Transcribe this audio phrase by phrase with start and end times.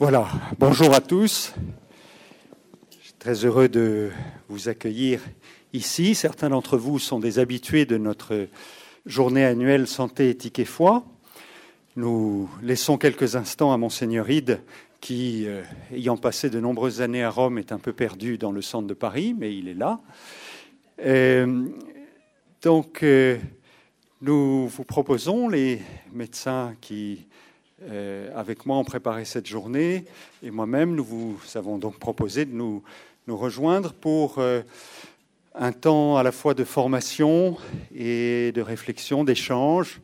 [0.00, 0.28] Voilà,
[0.60, 1.52] bonjour à tous.
[3.00, 4.10] Je suis très heureux de
[4.48, 5.20] vous accueillir
[5.72, 6.14] ici.
[6.14, 8.46] Certains d'entre vous sont des habitués de notre
[9.06, 11.02] journée annuelle santé, éthique et foi.
[11.96, 14.60] Nous laissons quelques instants à Monseigneur Ide,
[15.00, 18.62] qui, euh, ayant passé de nombreuses années à Rome, est un peu perdu dans le
[18.62, 19.98] centre de Paris, mais il est là.
[21.04, 21.66] Euh,
[22.62, 23.36] donc, euh,
[24.22, 27.26] nous vous proposons, les médecins qui
[28.34, 30.04] avec moi ont préparé cette journée
[30.42, 32.82] et moi-même, nous vous avons donc proposé de nous,
[33.28, 34.62] nous rejoindre pour euh,
[35.54, 37.58] un temps à la fois de formation
[37.94, 40.00] et de réflexion, d'échange.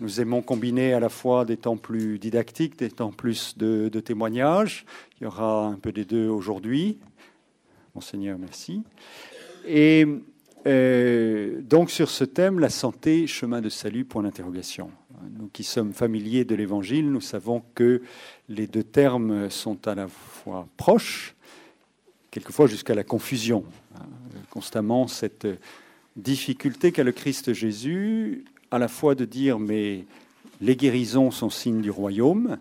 [0.00, 4.00] Nous aimons combiner à la fois des temps plus didactiques, des temps plus de, de
[4.00, 4.84] témoignages.
[5.20, 6.98] Il y aura un peu des deux aujourd'hui.
[7.94, 8.82] Monseigneur, merci.
[9.66, 10.06] Et
[10.66, 14.90] euh, donc sur ce thème, la santé, chemin de salut, point d'interrogation.
[15.38, 18.02] Nous qui sommes familiers de l'Évangile, nous savons que
[18.48, 21.34] les deux termes sont à la fois proches,
[22.30, 23.64] quelquefois jusqu'à la confusion.
[24.50, 25.46] Constamment cette
[26.16, 30.04] difficulté qu'a le Christ Jésus, à la fois de dire mais
[30.60, 32.58] les guérisons sont signes du royaume,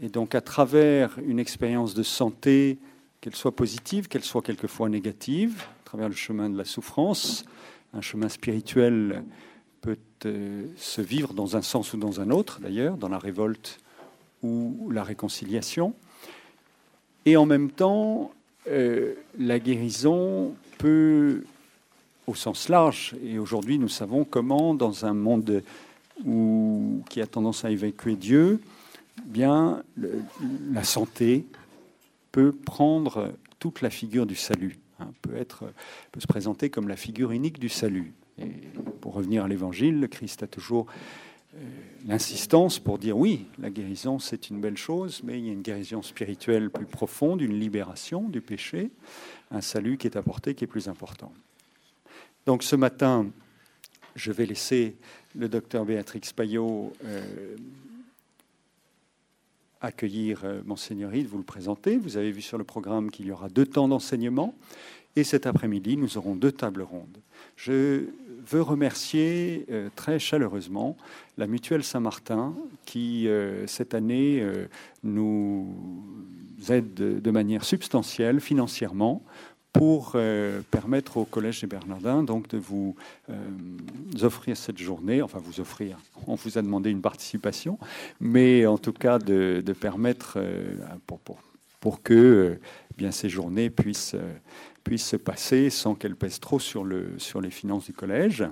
[0.00, 2.78] et donc à travers une expérience de santé,
[3.20, 7.44] qu'elle soit positive, qu'elle soit quelquefois négative, à travers le chemin de la souffrance,
[7.94, 9.24] un chemin spirituel
[9.80, 13.80] peut euh, se vivre dans un sens ou dans un autre, d'ailleurs, dans la révolte
[14.42, 15.94] ou la réconciliation.
[17.24, 18.32] Et en même temps,
[18.68, 21.44] euh, la guérison peut,
[22.26, 25.62] au sens large, et aujourd'hui nous savons comment, dans un monde
[26.24, 28.60] où, qui a tendance à évacuer Dieu,
[29.24, 29.82] bien
[30.72, 31.44] la santé
[32.38, 35.72] peut prendre toute la figure du salut, hein, peut, être,
[36.12, 38.12] peut se présenter comme la figure unique du salut.
[38.40, 38.52] Et
[39.00, 40.86] pour revenir à l'Évangile, le Christ a toujours
[41.56, 41.58] euh,
[42.06, 45.62] l'insistance pour dire oui, la guérison c'est une belle chose, mais il y a une
[45.62, 48.92] guérison spirituelle plus profonde, une libération du péché,
[49.50, 51.32] un salut qui est apporté, qui est plus important.
[52.46, 53.26] Donc ce matin,
[54.14, 54.96] je vais laisser
[55.34, 57.56] le docteur Béatrix Payot euh,
[59.80, 61.96] accueillir euh, Monseigneur Yves, vous le présenter.
[61.96, 64.54] Vous avez vu sur le programme qu'il y aura deux temps d'enseignement.
[65.16, 67.18] Et cet après-midi, nous aurons deux tables rondes.
[67.56, 68.04] Je
[68.44, 70.96] veux remercier euh, très chaleureusement
[71.38, 74.44] la Mutuelle Saint-Martin qui, euh, cette année,
[75.02, 75.74] nous
[76.68, 79.22] aide de, de, manière substantielle financièrement
[79.72, 80.16] pour
[80.70, 82.96] permettre au Collège des Bernardins donc, de vous
[84.22, 87.78] offrir cette journée, enfin vous offrir, on vous a demandé une participation,
[88.18, 90.38] mais en tout cas de, permettre
[91.06, 91.20] pour,
[91.80, 92.58] pour, que
[92.96, 94.16] bien, ces journées puissent
[94.84, 98.44] puisse se passer sans qu'elle pèse trop sur, le, sur les finances du collège.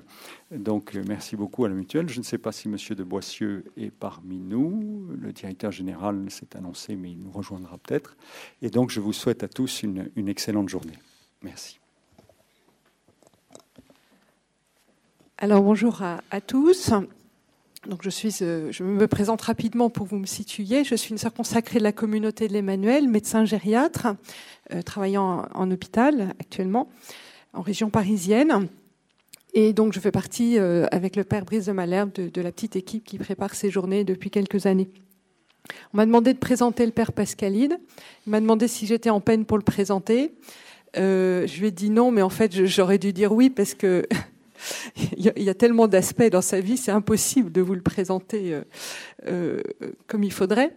[0.50, 2.08] Donc euh, merci beaucoup à la mutuelle.
[2.08, 2.76] Je ne sais pas si M.
[2.76, 5.08] de Boissieu est parmi nous.
[5.18, 8.16] Le directeur général s'est annoncé, mais il nous rejoindra peut-être.
[8.62, 10.98] Et donc je vous souhaite à tous une, excellente journée.
[11.42, 11.78] Merci.
[15.38, 16.92] Alors bonjour à tous.
[17.88, 20.82] Donc je, suis, euh, me présente rapidement pour vous me situer.
[20.84, 24.08] Je suis une sœur consacrée de la communauté de l'Emmanuel, médecin gériatre,
[24.72, 26.88] euh, travaillant en, hôpital actuellement,
[27.52, 28.68] en région parisienne.
[29.54, 32.76] Et donc je fais partie, euh, avec le père Brice de Malherbe, de, la petite
[32.76, 34.90] équipe qui prépare ces journées depuis quelques années.
[35.92, 37.78] On m'a demandé de présenter le père Pascalide.
[38.26, 40.34] Il m'a demandé si j'étais en peine pour le présenter.
[40.94, 44.06] Je lui ai dit non, mais en fait j'aurais dû dire oui parce que
[45.16, 48.62] il y a tellement d'aspects dans sa vie, c'est impossible de vous le présenter euh,
[49.26, 49.62] euh,
[50.06, 50.74] comme il faudrait.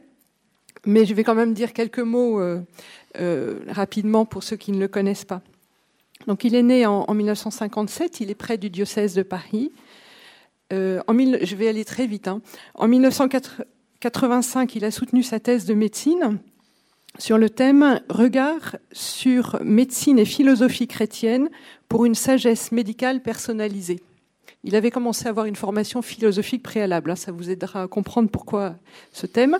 [0.85, 4.87] Mais je vais quand même dire quelques mots euh, rapidement pour ceux qui ne le
[4.87, 5.41] connaissent pas.
[6.27, 9.71] Donc, il est né en, en 1957, il est près du diocèse de Paris.
[10.71, 12.27] Je vais aller très vite.
[12.27, 12.41] Hein.
[12.75, 16.39] En 1985, il a soutenu sa thèse de médecine
[17.17, 21.49] sur le thème Regard sur médecine et philosophie chrétienne
[21.87, 24.01] pour une sagesse médicale personnalisée.
[24.63, 28.29] Il avait commencé à avoir une formation philosophique préalable, hein, ça vous aidera à comprendre
[28.29, 28.75] pourquoi
[29.13, 29.57] ce thème.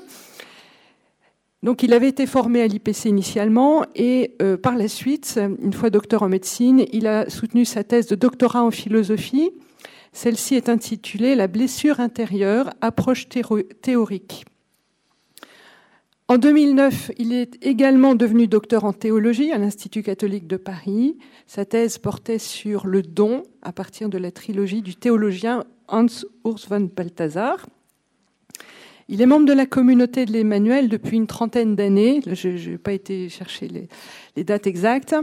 [1.63, 5.89] Donc il avait été formé à l'IPC initialement et euh, par la suite, une fois
[5.89, 9.51] docteur en médecine, il a soutenu sa thèse de doctorat en philosophie.
[10.13, 13.27] Celle-ci est intitulée La blessure intérieure, approche
[13.81, 14.45] théorique.
[16.29, 21.17] En 2009, il est également devenu docteur en théologie à l'Institut catholique de Paris.
[21.47, 26.05] Sa thèse portait sur le don à partir de la trilogie du théologien Hans
[26.45, 27.65] Urs von Balthasar.
[29.07, 32.21] Il est membre de la communauté de l'Emmanuel depuis une trentaine d'années.
[32.27, 33.87] Je n'ai pas été chercher les,
[34.35, 35.15] les dates exactes.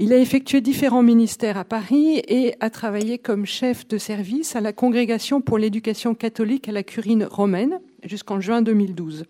[0.00, 4.60] Il a effectué différents ministères à Paris et a travaillé comme chef de service à
[4.60, 9.26] la Congrégation pour l'éducation catholique à la Curine romaine jusqu'en juin 2012.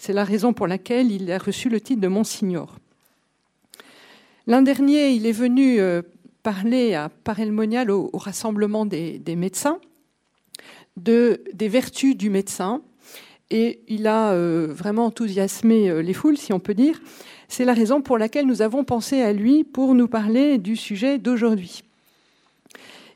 [0.00, 2.78] C'est la raison pour laquelle il a reçu le titre de Monsignor.
[4.46, 6.00] L'an dernier, il est venu euh,
[6.42, 9.78] parler à Parelmonial au, rassemblement des, médecins
[10.96, 12.80] de, des vertus du médecin
[13.50, 16.98] et il a euh, vraiment enthousiasmé euh, les foules, si on peut dire.
[17.48, 21.18] C'est la raison pour laquelle nous avons pensé à lui pour nous parler du sujet
[21.18, 21.82] d'aujourd'hui.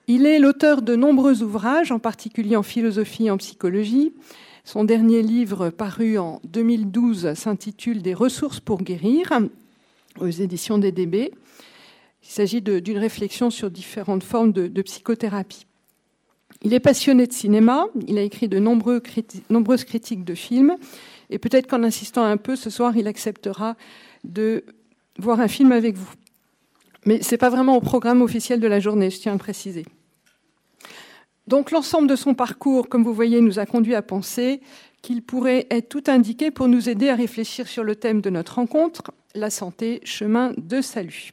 [0.06, 4.12] Il est l'auteur de nombreux ouvrages, en particulier en philosophie et en psychologie.
[4.66, 9.30] Son dernier livre, paru en 2012, s'intitule Des ressources pour guérir,
[10.18, 11.32] aux éditions des DB.
[12.22, 15.66] Il s'agit d'une réflexion sur différentes formes de, psychothérapie.
[16.62, 20.76] Il est passionné de cinéma, il a écrit de nombreuses critiques de films,
[21.28, 23.76] et peut-être qu'en insistant un peu ce soir, il acceptera
[24.24, 24.64] de
[25.18, 26.10] voir un film avec vous.
[27.04, 29.38] Mais ce n'est pas vraiment au programme officiel de la journée, je tiens à le
[29.38, 29.84] préciser.
[31.46, 34.60] Donc l'ensemble de son parcours, comme vous voyez, nous a conduit à penser
[35.02, 38.54] qu'il pourrait être tout indiqué pour nous aider à réfléchir sur le thème de notre
[38.54, 41.32] rencontre, la santé, chemin de salut.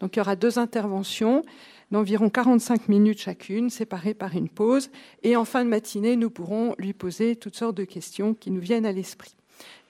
[0.00, 1.42] Donc il y aura deux interventions
[1.90, 4.90] d'environ 45 minutes chacune, séparées par une pause.
[5.22, 8.60] Et en fin de matinée, nous pourrons lui poser toutes sortes de questions qui nous
[8.60, 9.34] viennent à l'esprit.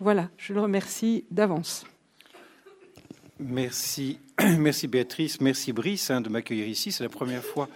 [0.01, 1.85] Voilà, je le remercie d'avance.
[3.41, 4.19] Merci,
[4.59, 6.93] merci Béatrice, merci Brice hein, de m'accueillir ici.
[6.93, 7.69] C'est la première fois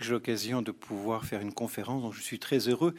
[0.00, 2.94] j'ai l'occasion de pouvoir faire une conférence, donc je suis très heureux.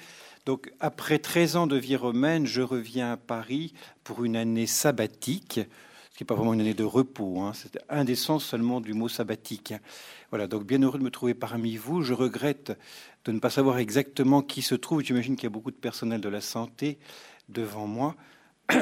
[0.46, 3.74] Donc après 13 ans de vie romaine, je reviens à Paris
[4.04, 5.62] pour une année sabbatique,
[6.12, 7.54] ce qui n'est pas vraiment une année de repos, hein.
[7.56, 9.74] c'est un des sens seulement du mot sabbatique.
[10.30, 12.02] Voilà, donc bien heureux de me trouver parmi vous.
[12.02, 12.78] Je regrette
[13.26, 15.04] de ne pas savoir exactement qui se trouve.
[15.04, 17.00] J'imagine qu'il y a beaucoup de personnel de la santé
[17.50, 18.16] devant moi.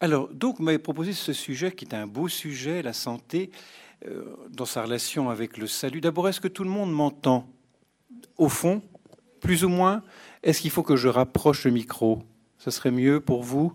[0.00, 3.50] Alors, donc, vous m'avez proposé ce sujet qui est un beau sujet, la santé,
[4.50, 6.00] dans sa relation avec le salut.
[6.00, 7.48] D'abord, est-ce que tout le monde m'entend?
[8.36, 8.82] Au fond,
[9.40, 10.02] plus ou moins
[10.42, 12.22] Est-ce qu'il faut que je rapproche le micro?
[12.58, 13.72] Ce serait mieux pour vous?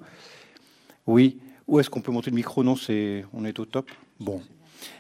[1.08, 1.40] Oui.
[1.68, 2.64] Ou est-ce qu'on peut monter le micro?
[2.64, 3.90] Non, c'est on est au top.
[4.20, 4.42] Bon,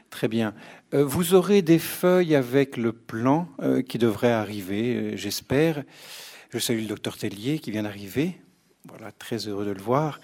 [0.10, 0.54] très bien.
[0.94, 5.84] Euh, vous aurez des feuilles avec le plan euh, qui devrait arriver, j'espère.
[6.50, 8.42] Je salue le docteur Tellier qui vient d'arriver.
[8.88, 10.20] Voilà, très heureux de le voir.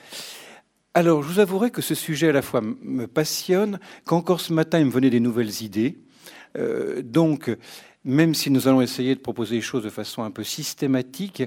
[0.98, 4.80] Alors, je vous avouerai que ce sujet à la fois me passionne, qu'encore ce matin,
[4.80, 6.00] il me venait des nouvelles idées.
[6.58, 7.56] Euh, donc,
[8.04, 11.44] même si nous allons essayer de proposer les choses de façon un peu systématique,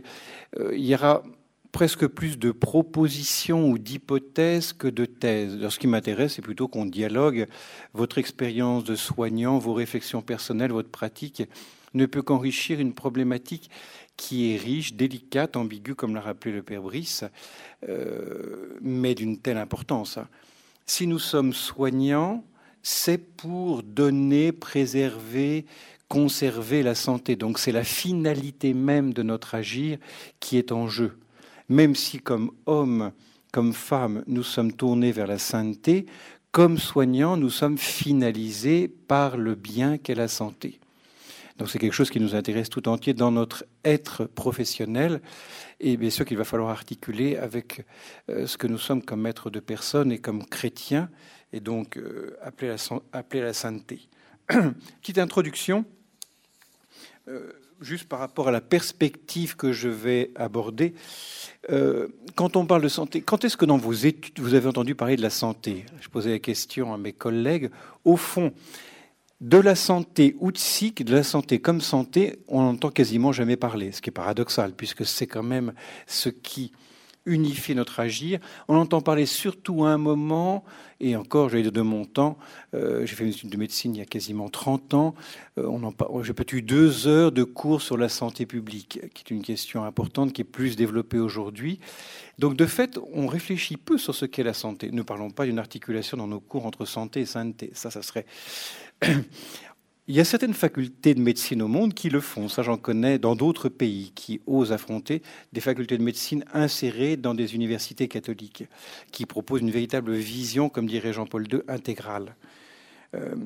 [0.57, 1.25] euh, il y aura
[1.73, 5.69] presque plus de propositions ou d'hypothèses que de thèses.
[5.69, 7.49] Ce qui m'intéresse, c'est plutôt qu'on dialogue.
[7.93, 11.43] Votre expérience de soignant, vos réflexions personnelles, votre pratique
[11.95, 13.69] ne peut qu'enrichir une problématique
[14.21, 17.25] qui est riche, délicate, ambiguë, comme l'a rappelé le père Brice,
[17.89, 20.19] euh, mais d'une telle importance.
[20.85, 22.45] Si nous sommes soignants,
[22.83, 25.65] c'est pour donner, préserver,
[26.09, 27.35] conserver la santé.
[27.35, 29.97] Donc c'est la finalité même de notre agir
[30.39, 31.17] qui est en jeu.
[31.71, 33.13] Même si comme hommes,
[33.53, 36.05] comme femmes, nous sommes tournés vers la sainteté,
[36.53, 40.79] comme soignants, nous sommes finalisés par le bien qu'est la santé.
[41.61, 45.21] Donc c'est quelque chose qui nous intéresse tout entier dans notre être professionnel
[45.79, 47.85] et bien sûr qu'il va falloir articuler avec
[48.31, 51.11] euh, ce que nous sommes comme maîtres de personnes et comme chrétiens
[51.53, 54.09] et donc euh, appeler, la, la sainteté.
[55.03, 55.85] Petite introduction,
[57.29, 57.53] euh,
[57.83, 60.95] juste par rapport à la perspective que je vais aborder.
[62.37, 65.17] quand on parle de santé, quand est-ce que dans vos études vous avez entendu parler
[65.17, 65.85] de la santé?
[66.01, 67.69] Je posais la question à mes collègues.
[68.07, 68.55] Au fond,
[69.41, 74.03] de la santé outsique, de la santé comme santé, on n'entend quasiment jamais parler, ce
[74.03, 75.73] qui est paradoxal, puisque c'est quand même
[76.07, 76.73] ce qui
[77.27, 78.41] unifie notre agir.
[78.69, 80.65] On entend parler surtout à un moment,
[81.01, 82.39] et encore, j'ai de mon temps,
[82.75, 85.15] euh, j'ai fait une étude de médecine il y a quasiment 30 ans,
[85.59, 89.43] euh, j'ai peut-être eu deux heures de cours sur la santé publique, qui est une
[89.43, 91.79] question importante, qui est plus développée aujourd'hui.
[92.39, 94.91] Donc de fait, on réfléchit peu sur ce qu'est la santé.
[94.91, 97.71] Ne parlons pas d'une articulation dans nos cours entre santé et sainteté.
[97.75, 98.25] Ça, ça serait
[100.11, 102.49] il y a certaines facultés de médecine au monde qui le font.
[102.49, 107.33] Ça, j'en connais dans d'autres pays qui osent affronter des facultés de médecine insérées dans
[107.33, 108.65] des universités catholiques,
[109.13, 112.35] qui proposent une véritable vision, comme dirait Jean-Paul II, intégrale.
[113.15, 113.37] Euh,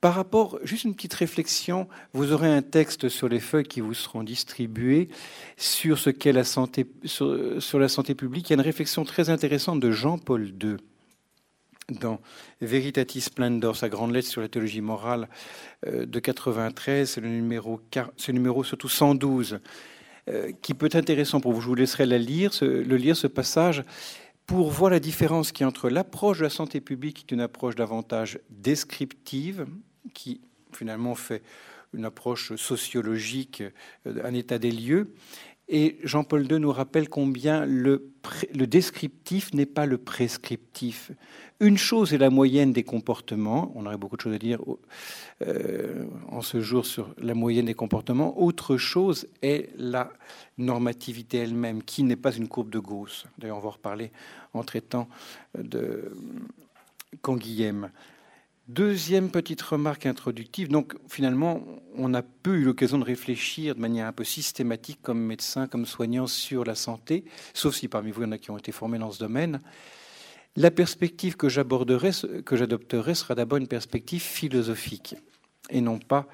[0.00, 3.94] par rapport, juste une petite réflexion, vous aurez un texte sur les feuilles qui vous
[3.94, 5.08] seront distribuées
[5.56, 8.48] sur ce qu'est la santé, sur la santé publique.
[8.48, 10.76] Il y a une réflexion très intéressante de Jean-Paul II
[11.90, 12.20] dans
[12.60, 15.28] Veritatis Splendor, sa grande lettre sur la théologie morale
[15.86, 17.80] euh, de 93, c'est le numéro,
[18.16, 19.60] c'est numéro surtout 112,
[20.28, 21.60] euh, qui peut être intéressant pour vous.
[21.60, 23.84] Je vous laisserai le lire ce passage
[24.46, 27.74] pour voir la différence qui entre l'approche de la santé publique, qui est une approche
[27.76, 29.66] davantage descriptive,
[30.14, 30.40] qui
[30.72, 31.42] finalement fait
[31.92, 33.62] une approche sociologique,
[34.06, 35.12] euh, un état des lieux,
[35.72, 38.10] Et Jean-Paul II nous rappelle combien le,
[38.52, 41.12] descriptif n'est pas le prescriptif.
[41.60, 44.58] Une chose est la moyenne des comportements, on aurait beaucoup de choses à dire
[45.46, 50.12] euh, en ce jour sur la moyenne des comportements, autre chose est la
[50.58, 53.26] normativité elle-même, qui n'est pas une courbe de Gauss.
[53.38, 54.10] D'ailleurs, on va en reparler
[54.54, 55.08] en traitant
[55.56, 56.12] de
[57.22, 57.90] Canguilhem.
[58.72, 60.68] Deuxième petite remarque introductive.
[60.68, 61.60] Donc, finalement,
[61.96, 65.86] on n'a peu eu l'occasion de réfléchir de manière un peu systématique, comme médecin, comme
[65.86, 68.70] soignant, sur la santé, sauf si parmi vous, il y en a qui ont été
[68.70, 69.60] formés dans ce domaine.
[70.54, 72.12] La perspective que j'aborderai,
[72.46, 75.16] que j'adopterai, sera d'abord une perspective philosophique
[75.70, 76.28] et non pas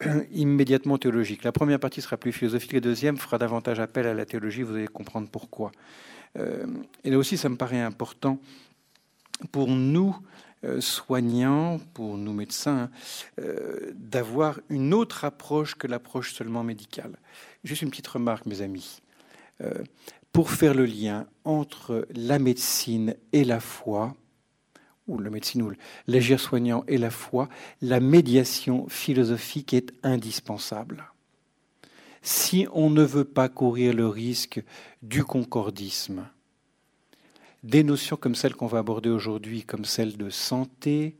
[0.32, 1.44] immédiatement théologique.
[1.44, 4.74] La première partie sera plus philosophique, la deuxième fera davantage appel à la théologie, vous
[4.74, 5.70] allez comprendre pourquoi.
[6.38, 6.66] Euh,
[7.04, 8.40] et là aussi, ça me paraît important
[9.52, 10.16] pour nous,
[10.80, 12.90] soignants, pour nous médecins,
[13.40, 17.18] euh, d'avoir une autre approche que l'approche seulement médicale.
[17.64, 19.00] Juste une petite remarque, mes amis
[20.32, 24.14] pour faire le lien entre la médecine et la foi,
[25.08, 25.72] ou la médecine ou
[26.06, 27.48] l'agir soignant et la foi,
[27.80, 31.10] la médiation philosophique est indispensable.
[32.22, 34.62] Si on ne veut pas courir le risque
[35.02, 36.28] du concordisme,
[37.62, 41.16] des notions comme celles qu'on va aborder aujourd'hui, comme celle de santé,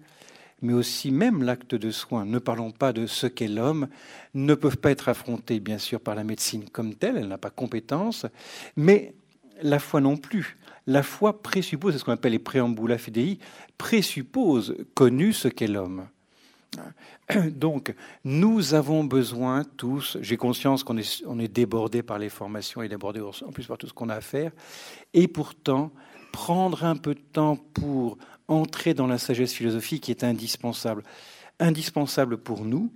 [0.62, 3.88] mais aussi même l'acte de soin, ne parlons pas de ce qu'est l'homme,
[4.34, 7.50] ne peuvent pas être affrontés bien sûr par la médecine comme telle, elle n'a pas
[7.50, 8.26] compétence,
[8.76, 9.14] mais
[9.62, 10.56] la foi non plus.
[10.86, 13.38] La foi présuppose, c'est ce qu'on appelle les préambula fidei,
[13.76, 16.08] présuppose connu ce qu'est l'homme.
[17.50, 23.20] Donc, nous avons besoin tous, j'ai conscience qu'on est, débordé par les formations et débordé
[23.20, 24.52] en plus par tout ce qu'on a à faire,
[25.12, 25.92] et pourtant,
[26.38, 28.16] prendre un peu de temps pour
[28.46, 31.02] entrer dans la sagesse philosophique est indispensable.
[31.58, 32.92] Indispensable pour nous,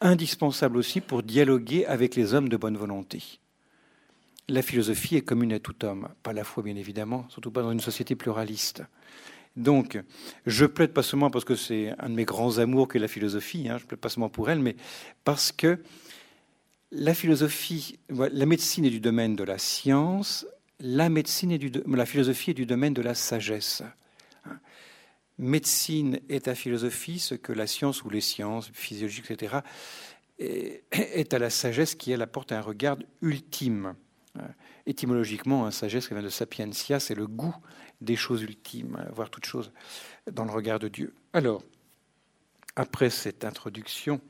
[0.00, 3.40] indispensable aussi pour dialoguer avec les hommes de bonne volonté.
[4.48, 7.72] La philosophie est commune à tout homme, pas la foi bien évidemment, surtout pas dans
[7.72, 8.84] une société pluraliste.
[9.56, 10.00] Donc,
[10.46, 13.68] je plaide pas seulement parce que c'est un de mes grands amours que la philosophie,
[13.68, 14.76] hein, je plaide pas seulement pour elle, mais
[15.24, 15.80] parce que
[16.92, 20.46] la philosophie, la médecine est du domaine de la science,
[20.80, 23.82] la médecine est du, la philosophie est du domaine de la sagesse.
[25.38, 29.56] Médecine est à philosophie ce que la science ou les sciences physiologiques, etc.,
[30.38, 33.94] est à la sagesse qui, elle, apporte un regard ultime.
[34.84, 37.54] Étymologiquement, un sagesse qui vient de sapientia, c'est le goût
[38.02, 39.72] des choses ultimes, voir toutes choses
[40.30, 41.14] dans le regard de Dieu.
[41.32, 41.62] Alors,
[42.76, 44.20] après cette introduction,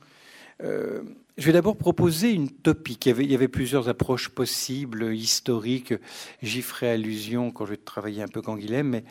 [0.63, 1.01] euh,
[1.37, 3.05] je vais d'abord proposer une topique.
[3.05, 5.93] Il y, avait, plusieurs approches possibles, historiques.
[6.41, 9.03] J'y ferai allusion quand je vais travailler un peu Canguilhem, mais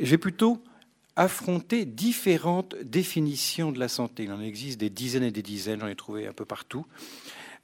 [0.00, 0.58] je vais plutôt
[1.14, 4.24] affronter différentes définitions de la santé.
[4.24, 6.86] Il en existe des dizaines et des dizaines, j'en ai trouvé un peu partout.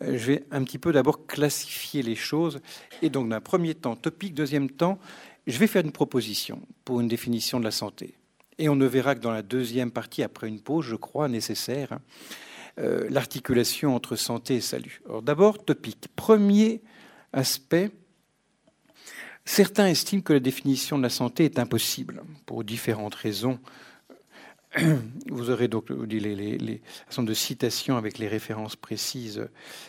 [0.03, 2.61] Euh, je vais un petit peu d'abord classifier les choses.
[3.03, 5.01] Et donc, d'un premier temps, topique, deuxième temps,
[5.47, 8.15] je vais faire une proposition pour une définition de la santé.
[8.59, 11.93] Et on ne verra que dans la deuxième partie, après une pause, je crois, nécessaire,
[11.93, 12.01] hein,
[12.79, 15.03] euh, l'articulation entre santé et salut.
[15.23, 16.09] D'abord, topique.
[16.15, 16.83] Premier
[17.33, 17.91] aspect,
[19.45, 23.59] certains estiment que la définition de la santé est impossible, pour différentes raisons
[25.31, 26.83] Vous aurez donc les, les, les,
[27.17, 29.49] un de citations avec les références précises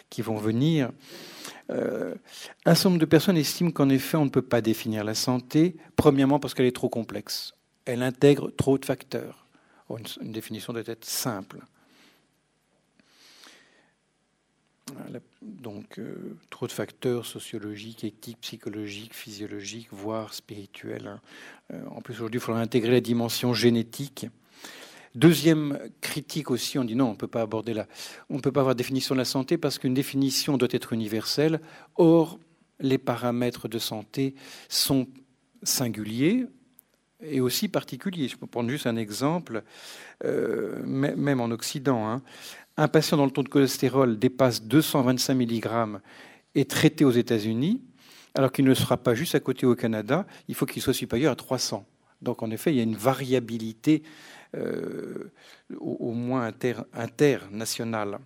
[0.10, 0.91] qui vont venir.
[1.70, 2.15] Euh,
[2.65, 5.75] un certain nombre de personnes estiment qu'en effet, on ne peut pas définir la santé,
[5.96, 7.53] premièrement parce qu'elle est trop complexe.
[7.86, 9.48] Elle intègre trop de facteurs.
[9.89, 11.60] Une, définition doit être simple.
[15.42, 21.08] Donc, euh, trop de facteurs sociologiques, éthiques, psychologiques, physiologiques, voire spirituels.
[21.08, 21.22] Hein.
[21.74, 24.27] Euh, en plus, aujourd'hui, il faudra intégrer la dimension génétique.
[25.16, 27.88] Deuxième critique aussi, on dit non, on ne peut pas aborder la,
[28.30, 31.60] on ne peut pas avoir définition de la santé parce qu'une définition doit être universelle.
[31.96, 32.39] Or,
[32.80, 34.36] les paramètres de santé
[34.70, 35.08] sont
[35.63, 36.46] singuliers
[37.22, 38.27] et aussi particuliers.
[38.27, 39.63] Je peux prendre juste un exemple,
[40.24, 42.08] euh, même en Occident.
[42.08, 42.22] Hein.
[42.77, 46.00] Un patient dont le taux de cholestérol dépasse 225 mg
[46.55, 47.81] est traité aux États-Unis,
[48.36, 51.31] alors qu'il ne sera pas juste à côté au Canada, il faut qu'il soit supérieur
[51.31, 51.86] à 300.
[52.22, 54.03] Donc en effet, il y a une variabilité
[54.55, 55.31] euh,
[55.79, 58.19] au, moins inter, international.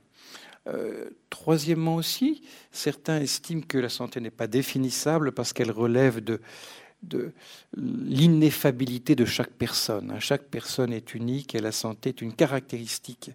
[0.67, 6.39] Euh, troisièmement aussi, certains estiment que la santé n'est pas définissable parce qu'elle relève de,
[7.03, 7.34] de
[7.75, 10.15] l'ineffabilité de chaque personne.
[10.20, 13.31] Chaque personne est unique et la santé est une caractéristique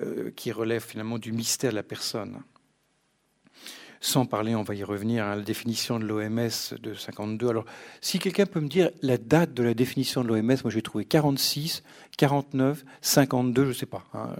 [0.00, 2.42] euh, qui relève finalement du mystère de la personne.
[4.02, 7.48] Sans parler, on va y revenir, à la définition de l'OMS de 52.
[7.48, 7.64] Alors,
[8.00, 11.04] si quelqu'un peut me dire la date de la définition de l'OMS, moi j'ai trouvé
[11.04, 11.84] 46,
[12.18, 14.04] 49, 52, je ne sais pas.
[14.12, 14.30] Hein.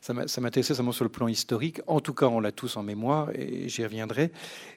[0.00, 1.82] Ça m'intéressait seulement sur le plan historique.
[1.86, 4.32] En tout cas, on l'a tous en mémoire et j'y reviendrai.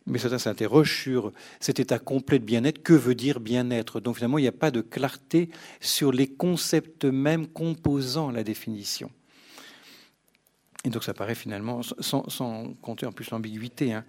[0.05, 1.31] Mais certains s'interrogent sur
[1.61, 2.83] cet état complet de bien-être.
[2.83, 4.01] Que veut dire bien-être?
[4.01, 9.09] Donc finalement, il n'y a pas de clarté sur les concepts mêmes composant la définition.
[10.87, 14.05] Et donc ça paraît finalement, sans, compter en plus l'ambiguïté, hein.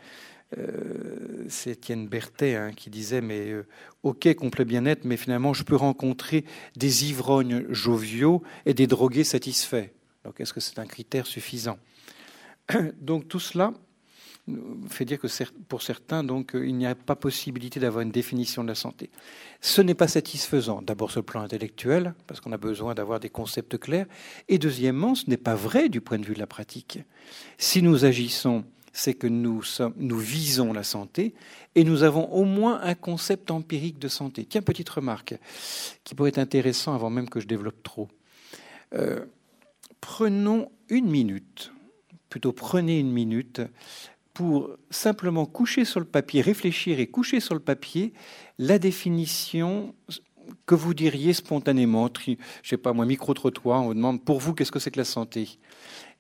[0.57, 3.67] euh, c'est Étienne Berthet hein, qui disait mais euh,
[4.05, 6.45] ok complet bien-être, mais finalement je peux rencontrer
[6.77, 9.89] des ivrognes joviaux et des drogués satisfaits.
[10.25, 11.81] Donc est-ce que c'est un critère suffisant?
[13.01, 13.75] Donc tout cela
[14.89, 15.29] fait dire que
[15.69, 19.11] pour certains, donc, il n'y a pas possibilité d'avoir une définition de la santé.
[19.61, 23.29] Ce n'est pas satisfaisant, d'abord sur le plan intellectuel, parce qu'on a besoin d'avoir des
[23.29, 24.07] concepts clairs,
[24.49, 27.01] et deuxièmement, ce n'est pas vrai du point de vue de la pratique.
[27.59, 31.35] Si nous agissons, c'est que nous, sommes, nous visons la santé,
[31.75, 34.45] et nous avons au moins un concept empirique de santé.
[34.45, 35.35] Tiens, petite remarque,
[36.05, 38.09] qui pourrait être intéressant avant même que je développe trop.
[38.95, 39.25] Euh,
[40.01, 41.73] prenons une minute,
[42.29, 43.61] plutôt prenez une minute
[44.39, 48.13] pour simplement coucher sur le papier, réfléchir et coucher sur le papier
[48.61, 49.97] la définition
[50.65, 54.71] que vous diriez spontanément, je sais pas moi, micro-trottoir, on vous demande pour vous qu'est-ce
[54.71, 55.59] que c'est que la santé?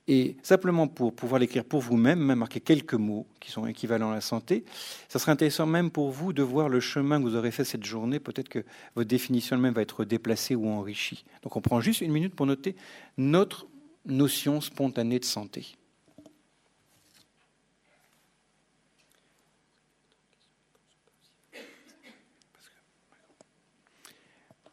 [0.08, 4.14] Et simplement pour pouvoir l'écrire pour vous-même, même marquer quelques mots qui sont équivalents à
[4.14, 4.64] la santé,
[5.08, 7.84] ça serait intéressant même pour vous de voir le chemin que vous aurez fait cette
[7.84, 8.18] journée.
[8.18, 8.64] Peut-être que
[8.96, 11.24] votre définition elle-même va être déplacée ou enrichie.
[11.44, 12.74] Donc on prend juste une minute pour noter
[13.16, 13.68] notre
[14.06, 15.77] notion spontanée de santé.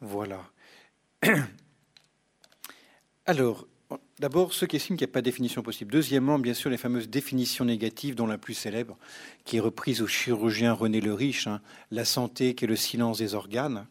[0.00, 0.42] Voilà.
[3.26, 3.66] Alors,
[4.18, 5.92] d'abord, ceux qui estiment qu'il n'y a pas de définition possible.
[5.92, 8.96] Deuxièmement, bien sûr, les fameuses définitions négatives, dont la plus célèbre,
[9.44, 11.60] qui est reprise au chirurgien René le Riche, hein,
[11.90, 13.86] la santé qui est le silence des organes.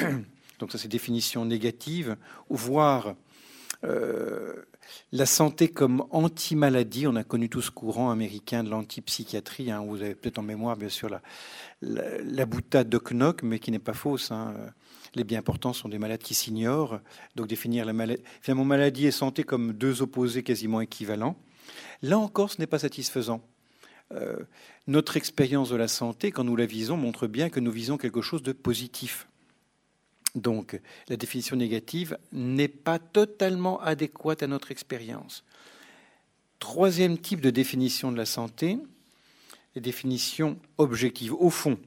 [0.00, 0.18] Euh,
[0.58, 2.16] donc ça, c'est définition négative,
[2.48, 3.14] ou voir
[3.84, 4.54] euh,
[5.12, 7.06] la santé comme anti-maladie.
[7.06, 9.70] On a connu tout ce courant américain de l'antipsychiatrie.
[9.70, 9.84] Hein.
[9.86, 11.20] Vous avez peut-être en mémoire, bien sûr, la,
[11.80, 14.30] la, boutade de Knock, mais qui n'est pas fausse.
[14.30, 14.54] Hein
[15.14, 17.00] les bien portants sont des malades qui s'ignorent.
[17.36, 21.36] Donc définir la maladie, finalement maladie et santé comme deux opposés quasiment équivalents.
[22.02, 23.42] Là encore, ce n'est pas satisfaisant.
[24.12, 24.36] Euh,
[24.86, 28.22] notre expérience de la santé, quand nous la visons, montre bien que nous visons quelque
[28.22, 29.28] chose de positif.
[30.34, 35.44] Donc la définition négative n'est pas totalement adéquate à notre expérience.
[36.58, 38.78] Troisième type de définition de la santé,
[39.74, 41.34] les définitions objectives.
[41.34, 41.78] Au fond,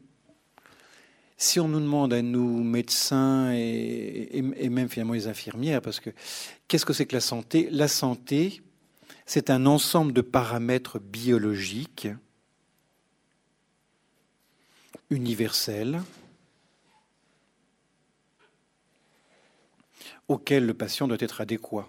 [1.38, 6.10] si on nous demande à nous, médecins et, même finalement les infirmières, parce que
[6.68, 7.68] qu'est-ce que c'est que la santé?
[7.72, 8.62] La santé,
[9.26, 12.08] c'est un ensemble de paramètres biologiques
[15.10, 16.02] universels
[20.28, 21.88] auxquels le patient doit être adéquat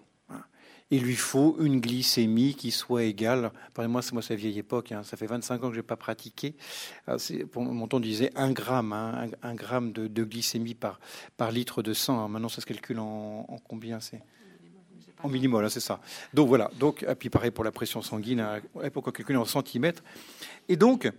[0.90, 3.50] il lui faut une glycémie qui soit égale.
[3.74, 4.92] Pardonnez-moi, c'est moi, c'est vieille époque.
[4.92, 5.02] Hein.
[5.02, 6.54] ça fait 25 ans que je n'ai pas pratiqué.
[7.50, 11.00] pour mon temps, disait un gramme, hein, un, gramme de, glycémie par,
[11.50, 12.28] litre de sang.
[12.28, 14.20] maintenant, ça se calcule en, combien c'est?
[15.22, 16.00] En millimol, c'est ça.
[16.34, 16.70] Donc voilà.
[16.78, 20.04] Donc, et puis pareil pour la pression sanguine, à l'époque on calcule en centimètres.
[20.68, 21.10] Et donc,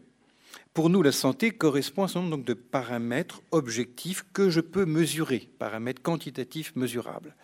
[0.73, 5.49] pour nous, la santé correspond à un nombre de paramètres objectifs que je peux mesurer,
[5.57, 7.35] paramètres quantitatifs mesurables.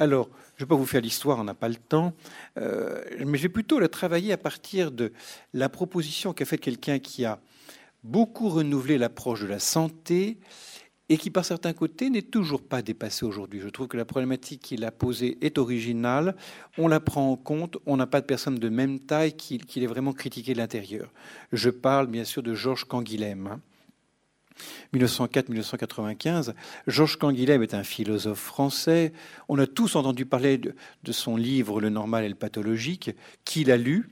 [0.00, 2.14] Alors, je ne vais pas vous faire l'histoire, on n'a pas le temps,
[2.56, 5.12] euh, mais je vais plutôt la travailler à partir de
[5.52, 7.38] la proposition qu'a faite quelqu'un qui a
[8.02, 10.38] beaucoup renouvelé l'approche de la santé
[11.10, 13.60] et qui, par certains côtés, n'est toujours pas dépassé aujourd'hui.
[13.60, 16.34] Je trouve que la problématique qu'il a posée est originale,
[16.78, 19.84] on la prend en compte, on n'a pas de personne de même taille qui, qui
[19.84, 21.12] est vraiment critiqué l'intérieur.
[21.52, 23.60] Je parle bien sûr de Georges Canguilhem.
[24.92, 24.98] Hein.
[24.98, 26.54] 1904-1995.
[26.86, 29.12] Georges Canguilhem est un philosophe français.
[29.48, 30.74] On a tous entendu parler de,
[31.12, 33.10] son livre Le normal et le pathologique.
[33.44, 34.08] Qui l'a lu?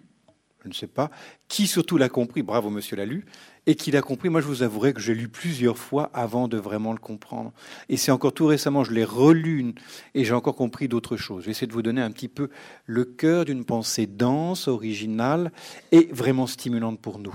[0.64, 1.10] Je ne sais pas.
[1.46, 2.42] Qui surtout l'a compris?
[2.42, 3.24] Bravo, monsieur l'a lu.
[3.66, 4.28] Et qui l'a compris?
[4.28, 7.52] Moi, je vous avouerai que j'ai lu plusieurs fois avant de vraiment le comprendre.
[7.88, 9.74] Et c'est encore tout récemment, je l'ai relu
[10.14, 11.42] et j'ai encore compris d'autres choses.
[11.42, 12.50] Je vais essayer de vous donner un petit peu
[12.86, 15.52] le cœur d'une pensée dense, originale
[15.92, 17.34] et vraiment stimulante pour nous.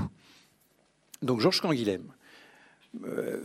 [1.21, 2.12] Donc, Georges Canguilhem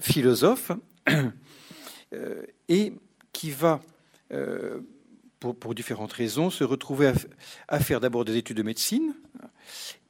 [0.00, 0.72] philosophe
[2.12, 2.92] euh, et
[3.32, 3.80] qui va,
[4.32, 4.80] euh,
[5.40, 7.12] pour, différentes raisons, se retrouver
[7.68, 9.14] à, faire d'abord des études de médecine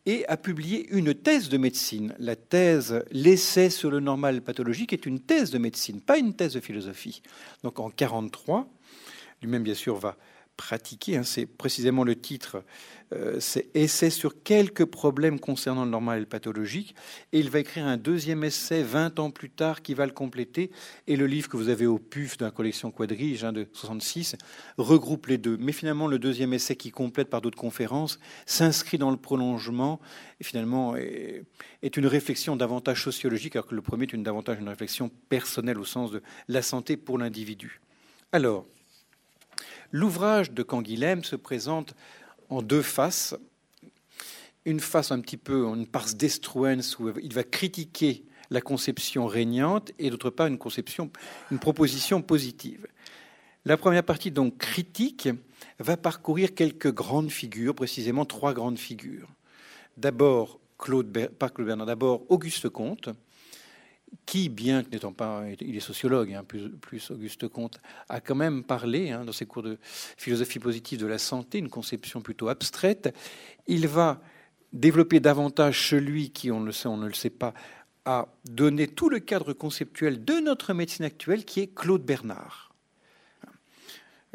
[0.06, 2.14] et à publier une thèse de médecine.
[2.18, 6.54] La thèse, l'essai sur le normal pathologique est une thèse de médecine, pas une thèse
[6.54, 7.22] de philosophie.
[7.62, 8.66] Donc en 43,
[9.42, 10.16] lui-même bien sûr va
[10.58, 11.16] pratiquer.
[11.16, 11.22] Hein.
[11.22, 12.62] c'est précisément le titre
[13.14, 16.94] euh, c'est essai sur quelques problèmes concernant le normal et le pathologique.
[17.32, 20.70] Et il va écrire un deuxième essai 20 ans plus tard qui va le compléter.
[21.06, 24.36] Et le livre que vous avez au PUF dans la collection Quadrige hein, de 66
[24.76, 25.56] regroupe les deux.
[25.58, 30.00] Mais finalement, le deuxième essai qui complète par d'autres conférences s'inscrit dans le prolongement
[30.40, 31.44] et finalement est,
[31.96, 35.84] une réflexion davantage sociologique, alors que le premier est une, davantage une réflexion personnelle au
[35.84, 37.80] sens de la santé pour l'individu.
[38.30, 38.66] Alors,
[39.92, 41.94] l'ouvrage de Canguilhem se présente
[42.48, 43.34] en deux faces.
[44.64, 49.92] Une face un petit peu, une pars destruens, où il va critiquer la conception régnante,
[49.98, 51.10] et d'autre part une conception,
[51.50, 52.86] une proposition positive.
[53.64, 55.28] La première partie, donc critique,
[55.78, 59.28] va parcourir quelques grandes figures, précisément trois grandes figures.
[59.96, 63.10] D'abord, Claude, Claude Bernard, d'abord Auguste Comte,
[64.26, 68.62] qui, bien que n'étant pas, il est sociologue, hein, plus, Auguste Comte, a quand même
[68.62, 69.78] parlé hein, dans ses cours de
[70.16, 73.14] philosophie positive de la santé, une conception plutôt abstraite.
[73.66, 74.20] Il va
[74.72, 77.54] développer davantage celui qui, on le sait, on ne le sait pas,
[78.04, 82.67] a donné tout le cadre conceptuel de notre médecine actuelle, qui est Claude Bernard.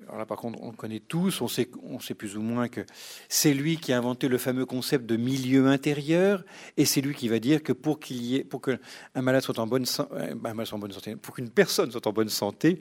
[0.01, 2.67] Alors là, par contre, on le connaît tous, on sait, on sait plus ou moins
[2.67, 2.81] que
[3.29, 6.43] c'est lui qui a inventé le fameux concept de milieu intérieur,
[6.77, 8.79] et c'est lui qui va dire que pour qu'il y ait, pour qu'un
[9.15, 12.79] malade soit en bonne, euh, en bonne santé, pour qu'une personne soit en bonne santé,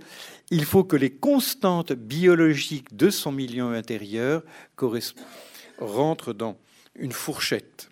[0.50, 4.42] il faut que les constantes biologiques de son milieu intérieur
[5.78, 6.56] rentrent dans
[6.96, 7.90] une fourchette.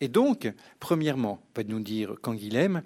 [0.00, 2.82] Et donc, premièrement, va nous dire Canguilhem,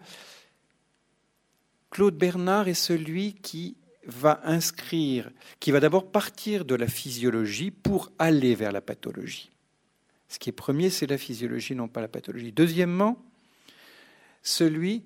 [1.91, 8.11] Claude Bernard est celui qui va inscrire, qui va d'abord partir de la physiologie pour
[8.19, 9.51] aller vers la pathologie.
[10.29, 12.53] Ce qui est premier, c'est la physiologie, non pas la pathologie.
[12.53, 13.23] Deuxièmement,
[14.43, 15.05] celui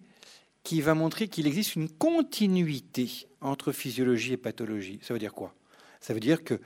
[0.65, 4.99] qui va montrer qu'il existe une continuité entre physiologie et pathologie.
[5.03, 5.55] Ça veut dire quoi?
[6.01, 6.61] Ça veut dire que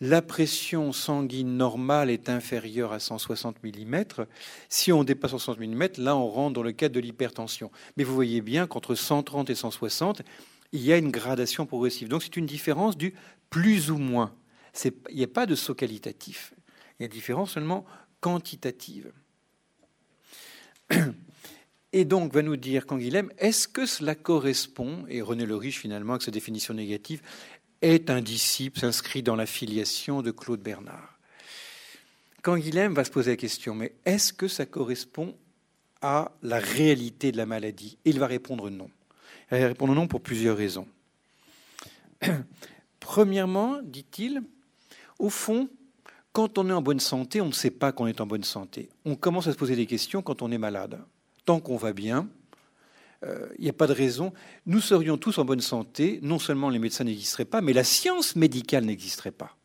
[0.00, 4.04] la pression sanguine normale est inférieure à 160 mm.
[4.68, 7.70] Si on dépasse 160 mm, là, on rentre dans le cadre de l'hypertension.
[7.96, 10.22] Mais vous voyez bien qu'entre 130 et 160,
[10.74, 12.08] il y a une gradation progressive.
[12.08, 13.14] Donc c'est une différence du
[13.48, 14.34] plus ou moins.
[14.84, 16.52] Il n'y a pas de saut qualitatif.
[16.98, 17.86] Il y a une différence seulement
[18.20, 19.12] quantitative.
[21.92, 26.14] Et donc, va nous dire Canguilhem, est-ce que cela correspond, et René Le Riche finalement,
[26.14, 27.22] avec sa définition négative,
[27.80, 31.16] est un disciple, s'inscrit dans la filiation de Claude Bernard?
[32.42, 35.36] Canguilhem va se poser la question, mais est-ce que ça correspond
[36.02, 37.96] à la réalité de la maladie?
[38.04, 38.90] Il va répondre non.
[39.56, 40.88] Elle répond non pour plusieurs raisons.
[43.00, 44.42] Premièrement, dit-il,
[45.18, 45.68] au fond,
[46.32, 48.88] quand on est en bonne santé, on ne sait pas qu'on est en bonne santé.
[49.04, 50.98] On commence à se poser des questions quand on est malade.
[51.44, 52.28] Tant qu'on va bien,
[53.22, 54.32] euh, il n'y a pas de raison.
[54.66, 58.34] Nous serions tous en bonne santé, non seulement les médecins n'existeraient pas, mais la science
[58.34, 59.56] médicale n'existerait pas.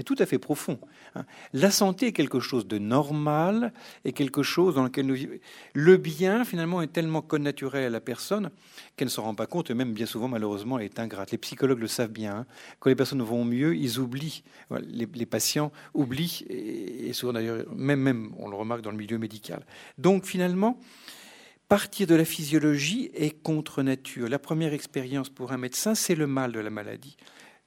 [0.00, 0.78] C'est tout à fait profond.
[1.14, 1.26] Hein.
[1.52, 3.74] La santé est quelque chose de normal
[4.06, 5.34] et quelque chose dans lequel nous vivons.
[5.74, 8.50] Le bien, finalement, est tellement connaturel à la personne
[8.96, 11.32] qu'elle ne s'en rend pas compte et même bien souvent, malheureusement, elle est ingrate.
[11.32, 12.34] Les psychologues le savent bien.
[12.34, 12.46] Hein.
[12.78, 14.42] Quand les personnes vont mieux, ils oublient.
[14.88, 19.66] Les, patients oublient et, souvent d'ailleurs, même, même, on le remarque dans le milieu médical.
[19.98, 20.80] Donc finalement,
[21.68, 24.30] partir de la physiologie est contre nature.
[24.30, 27.18] La première expérience pour un médecin, c'est le mal de la maladie.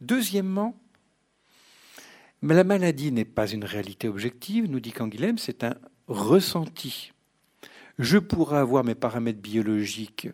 [0.02, 0.76] Deuxièmement,
[2.44, 5.76] mais la maladie n'est pas une réalité objective, nous dit Canguilhem, c'est un
[6.08, 7.14] ressenti.
[7.98, 10.28] Je pourrais avoir mes paramètres biologiques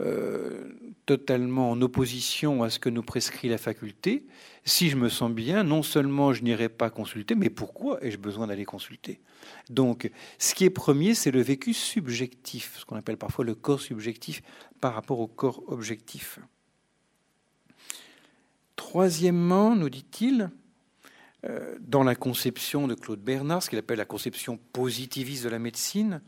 [0.00, 0.72] euh,
[1.04, 4.24] totalement en opposition à ce que nous prescrit la faculté.
[4.64, 8.46] Si je me sens bien, non seulement je n'irai pas consulter, mais pourquoi ai-je besoin
[8.46, 9.20] d'aller consulter?
[9.68, 13.82] Donc, ce qui est premier, c'est le vécu subjectif, ce qu'on appelle parfois le corps
[13.82, 14.42] subjectif
[14.80, 16.38] par rapport au corps objectif.
[18.74, 20.50] Troisièmement, nous dit-il,
[21.80, 26.20] dans la conception de Claude Bernard, ce qu'il appelle la conception positiviste de la médecine,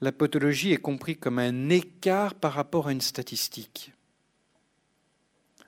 [0.00, 3.92] la pathologie est comprise comme un écart par rapport à une statistique.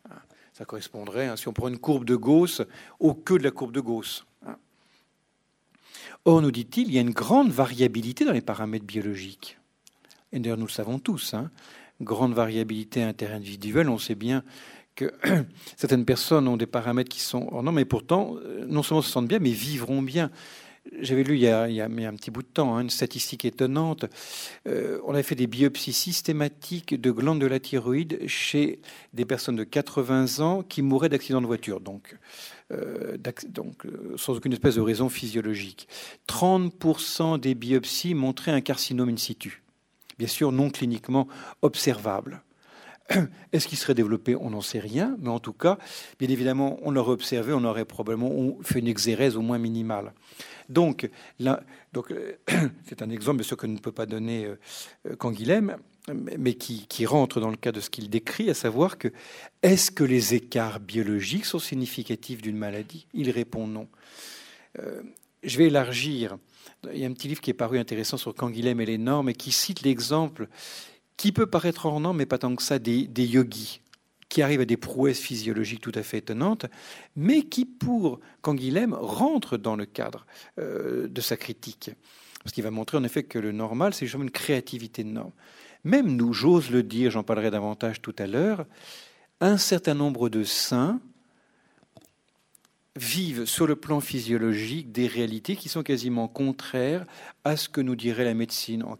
[0.08, 0.22] Ah,
[0.52, 2.62] ça correspondrait, hein, si on prend une courbe de Gauss,
[2.98, 4.24] au queue de la courbe de Gauss.
[4.46, 4.56] Hein.
[6.24, 9.58] Or, nous dit-il, il y a une grande variabilité dans les paramètres biologiques.
[10.32, 11.50] Et d'ailleurs, nous le savons tous, hein,
[12.00, 13.88] grande variabilité interindividuelle.
[13.88, 14.44] On sait bien
[15.76, 19.10] certaines personnes ont des paramètres qui sont oh non, mais pourtant, euh, non seulement se
[19.10, 20.30] sentent bien, mais vivront bien.
[20.98, 24.06] J'avais lu il y, a, a, un petit bout de temps hein, une statistique étonnante.
[24.66, 28.80] Euh, on avait fait des biopsies systématiques de glandes de la thyroïde chez
[29.12, 32.16] des personnes de 80 ans qui mouraient d'accidents de voiture, donc,
[32.72, 33.86] euh, donc
[34.16, 35.86] sans aucune espèce de raison physiologique.
[36.28, 39.62] 30% des biopsies montraient un carcinome in situ,
[40.18, 41.28] bien sûr non cliniquement
[41.60, 42.42] observable.
[43.52, 44.36] Est-ce qu'il serait développé?
[44.36, 45.78] On n'en sait rien, mais en tout cas,
[46.18, 50.12] bien évidemment, on l'aurait observé, on aurait probablement fait une exérèse au moins minimale.
[50.68, 51.10] Donc,
[51.92, 52.36] donc euh,
[52.88, 55.76] c'est un exemple, ce que ne peut pas donner euh, Canguilhem,
[56.14, 59.08] mais qui, rentre dans le cas de ce qu'il décrit, à savoir que
[59.62, 63.06] est-ce que les écarts biologiques sont significatifs d'une maladie?
[63.12, 63.88] Il répond non.
[64.78, 65.02] Euh,
[65.42, 66.36] je vais élargir.
[66.92, 69.28] Il y a un petit livre qui est paru intéressant sur Canguilhem et les normes
[69.28, 70.48] et qui cite l'exemple
[71.20, 73.82] qui peut paraître norme, mais pas tant que ça, des, des yogis
[74.30, 76.64] qui arrivent à des prouesses physiologiques tout à fait étonnantes,
[77.14, 80.24] mais qui, pour Canguilhem, rentrent dans le cadre
[80.58, 81.90] euh, de sa critique.
[82.42, 85.32] Parce qu'il va montrer en effet que le normal, c'est justement une créativité de normes.
[85.84, 88.64] Même nous, j'ose le dire, j'en parlerai davantage tout à l'heure,
[89.42, 91.00] un certain nombre de saints
[92.96, 97.04] vivent sur le plan physiologique des réalités qui sont quasiment contraires
[97.44, 98.96] à ce que nous dirait la médecine en,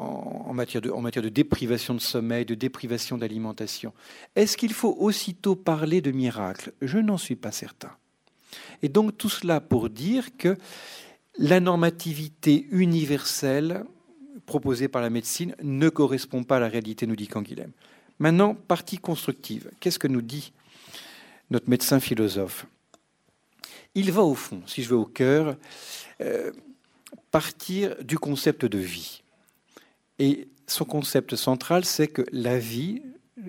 [0.00, 3.92] en, matière de, déprivation de sommeil, de déprivation d'alimentation.
[4.34, 7.90] Est-ce qu'il faut aussitôt parler de miracle Je n'en suis pas certain.
[8.82, 10.56] Et donc tout cela pour dire que
[11.38, 13.84] la normativité universelle
[14.46, 17.70] proposée par la médecine ne correspond pas à la réalité, nous dit Canguilhem.
[18.18, 19.70] Maintenant, partie constructive.
[19.80, 20.52] Qu'est-ce que nous dit
[21.50, 22.66] notre médecin philosophe?
[23.94, 25.56] Il va au fond, si je veux au cœur,
[26.20, 26.52] euh,
[27.30, 29.22] partir du concept de vie.
[30.20, 33.02] Et son concept central, c'est que la vie,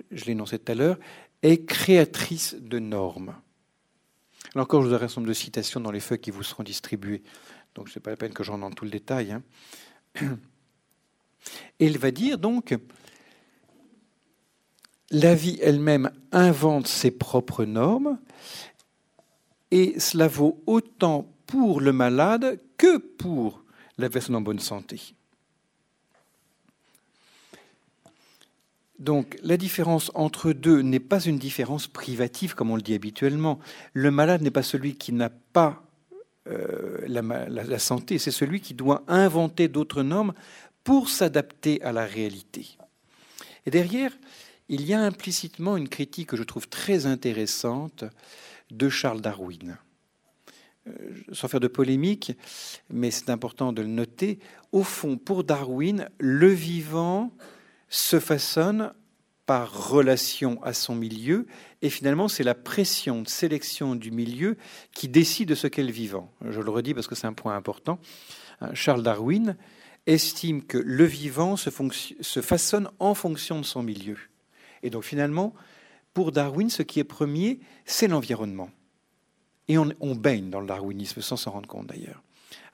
[0.09, 0.97] je l'ai énoncé tout à l'heure,
[1.43, 3.35] est créatrice de normes.
[4.55, 6.43] Là encore, je vous aurai un certain nombre de citations dans les feuilles qui vous
[6.43, 7.23] seront distribuées.
[7.75, 9.33] Donc, ce n'est pas la peine que j'en donne tout le détail.
[9.33, 9.43] Hein.
[11.79, 12.73] Et il va dire donc,
[15.09, 18.17] la vie elle-même invente ses propres normes,
[19.71, 23.65] et cela vaut autant pour le malade que pour
[23.97, 25.15] la personne en bonne santé.
[29.01, 33.59] Donc la différence entre deux n'est pas une différence privative comme on le dit habituellement.
[33.93, 35.83] Le malade n'est pas celui qui n'a pas
[36.47, 40.33] euh, la, santé, c'est celui qui doit inventer d'autres normes
[40.83, 42.77] pour s'adapter à la réalité.
[43.65, 44.11] Et derrière,
[44.69, 48.03] il y a implicitement une critique que je trouve très intéressante
[48.69, 49.77] de Charles Darwin.
[50.87, 50.91] Euh,
[51.31, 52.33] sans faire de polémique,
[52.91, 54.39] mais c'est important de le noter,
[54.71, 57.31] au fond, pour Darwin, le vivant
[57.91, 58.93] se façonne
[59.45, 61.45] par relation à son milieu,
[61.81, 64.55] et finalement c'est la pression de sélection du milieu
[64.93, 66.31] qui décide de ce qu'est le vivant.
[66.47, 67.99] Je le redis parce que c'est un point important.
[68.61, 69.57] Hein, Charles Darwin
[70.07, 71.69] estime que le vivant se,
[72.21, 74.17] se façonne en fonction de son milieu.
[74.83, 75.53] Et donc finalement,
[76.13, 78.69] pour Darwin, ce qui est premier, c'est l'environnement.
[79.67, 82.23] Et on, on, baigne dans le darwinisme sans s'en rendre compte d'ailleurs.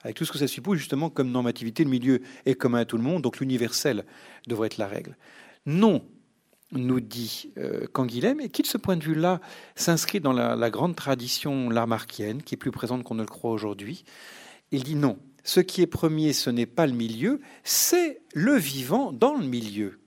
[0.02, 2.96] Avec tout ce que ça suppose, justement, comme normativité, le milieu est commun à tout
[2.96, 4.04] le monde, donc l'universel
[4.46, 5.16] devrait être la règle.
[5.66, 6.04] Non,
[6.72, 9.40] nous dit euh, Canguilhem, et qui, de ce point de vue-là,
[9.74, 14.04] s'inscrit dans la, grande tradition lamarckienne, qui est plus présente qu'on ne le croit aujourd'hui.
[14.70, 19.12] Il dit non, ce qui est premier, ce n'est pas le milieu, c'est le vivant
[19.12, 19.98] dans le milieu.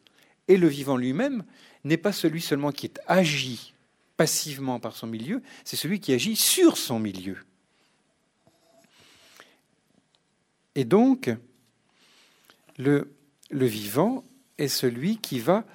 [0.48, 1.44] Et le vivant lui-même
[1.84, 3.74] n'est pas celui seulement qui est agi
[4.18, 7.38] passivement par son milieu, c'est celui qui agit sur son milieu.
[10.76, 11.30] Et donc,
[12.78, 13.14] le,
[13.52, 14.24] vivant
[14.58, 15.66] est celui qui va,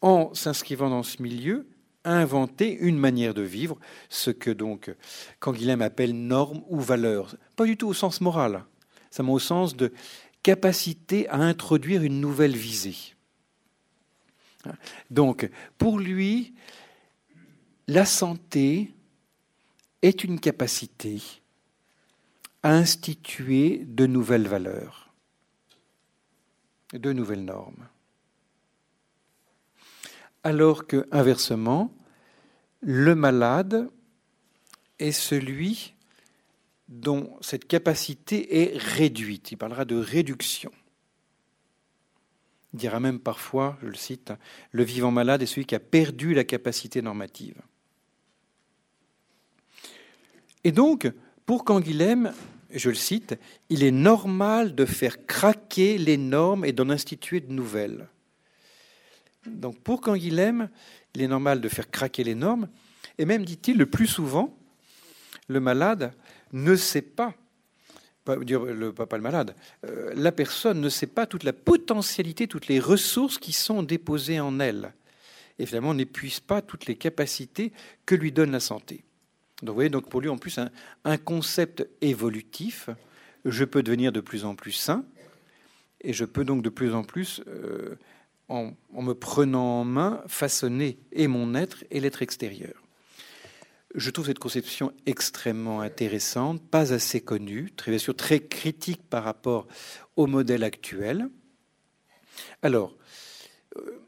[0.00, 1.66] en s'inscrivant dans ce milieu,
[2.04, 3.78] inventer une manière de vivre,
[4.10, 4.94] ce que donc
[5.40, 7.34] Canguilhem appelle norme ou valeur.
[7.56, 8.64] Pas du tout au sens moral,
[9.10, 9.92] ça au sens de
[10.42, 13.14] capacité à introduire une nouvelle visée.
[15.10, 16.54] Donc, pour lui,
[17.88, 18.94] la santé
[20.02, 21.22] est une capacité
[22.64, 25.12] à instituer de nouvelles valeurs,
[26.94, 27.88] de nouvelles normes.
[30.42, 31.94] Alors que, inversement,
[32.80, 33.90] le malade
[34.98, 35.94] est celui
[36.88, 39.52] dont cette capacité est réduite.
[39.52, 40.72] Il parlera de réduction.
[42.72, 44.32] Il dira même parfois, je le cite,
[44.72, 47.60] le vivant malade est celui qui a perdu la capacité normative.
[50.64, 51.12] Et donc,
[51.44, 52.32] pour Canguilhem,
[52.74, 53.36] je le cite,
[53.68, 58.08] il est normal de faire craquer les normes et d'en instituer de nouvelles.
[59.46, 60.68] Donc pour Canguilhem,
[61.14, 62.68] il est normal de faire craquer les normes,
[63.18, 64.56] et même, dit-il, le plus souvent,
[65.48, 66.12] le malade
[66.52, 67.34] ne sait pas,
[68.24, 72.68] pas le, pas le malade, euh, la personne ne sait pas toute la potentialité, toutes
[72.68, 74.94] les ressources qui sont déposées en elle.
[75.58, 77.72] Et finalement, n'épuise pas toutes les capacités
[78.06, 79.04] que lui donne la santé.
[79.62, 80.58] Donc, vous voyez, donc pour lui, en plus,
[81.04, 82.90] un, concept évolutif.
[83.44, 85.04] Je peux devenir de plus en plus sain,
[86.00, 87.96] et je peux donc de plus en plus euh,
[88.48, 92.74] en, me prenant en main, façonner et mon être et l'être extérieur.
[93.94, 99.24] Je trouve cette conception extrêmement intéressante, pas assez connue, très bien sûr très critique par
[99.24, 99.68] rapport
[100.16, 101.28] au modèle actuel.
[102.62, 102.96] Alors,
[103.76, 104.03] euh,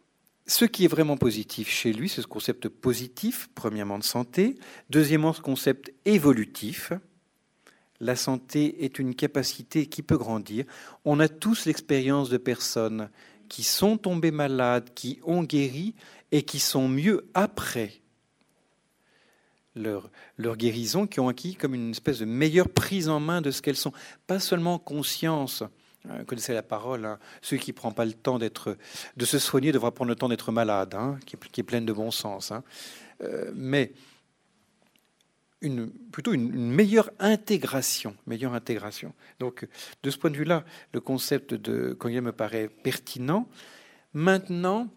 [0.47, 4.57] ce qui est vraiment positif chez lui, c'est ce concept positif, premièrement de santé,
[4.91, 6.93] deuxièmement ce concept évolutif.
[7.99, 10.65] La santé est une capacité qui peut grandir.
[11.05, 13.11] On a tous l'expérience de personnes
[13.49, 15.95] qui sont tombées malades, qui ont guéri
[16.31, 18.01] et qui sont mieux après
[19.77, 20.11] leur,
[20.57, 23.77] guérison, qui ont acquis comme une espèce de meilleure prise en main de ce qu'elles
[23.77, 23.93] sont.
[24.27, 25.63] Pas seulement conscience,
[26.27, 28.77] connaissez la parole, hein, celui qui ne prend pas le temps d'être,
[29.17, 31.93] de se soigner devra prendre le temps d'être malade, hein, qui, est, qui, pleine de
[31.93, 32.53] bon sens.
[32.53, 32.63] Hein.
[33.23, 33.93] Euh, mais
[36.13, 39.15] plutôt une, meilleure intégration, meilleure intégration.
[39.41, 39.67] Donc,
[40.03, 43.49] de ce point de vue-là, le concept de Canguilhem me paraît pertinent.
[44.13, 44.89] Maintenant,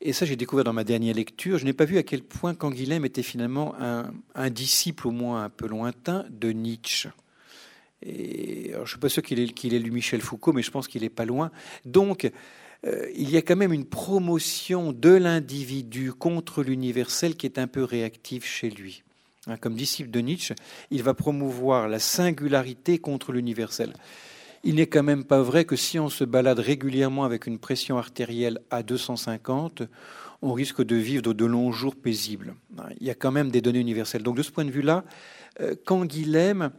[0.00, 2.54] et ça j'ai découvert dans ma dernière lecture, je n'ai pas vu à quel point
[2.54, 7.08] Canguilhem était finalement un, disciple au moins un peu lointain de Nietzsche.
[8.06, 11.02] Alors, je ne suis pas sûr qu'il ait, lu Michel Foucault, mais je pense qu'il
[11.02, 11.50] n'est pas loin.
[11.84, 12.30] Donc,
[12.84, 17.66] euh, il y a quand même une promotion de l'individu contre l'universel qui est un
[17.66, 19.02] peu réactive chez lui.
[19.48, 20.54] Hein, comme disciple de Nietzsche,
[20.90, 23.92] il va promouvoir la singularité contre l'universel.
[24.64, 27.98] Il n'est quand même pas vrai que si on se balade régulièrement avec une pression
[27.98, 29.82] artérielle à 250,
[30.42, 32.54] on risque de vivre de longs jours paisibles.
[33.00, 34.22] Il y a quand même des données universelles.
[34.22, 35.04] Donc de ce point de vue-là,
[35.60, 36.72] euh, Canguilhem,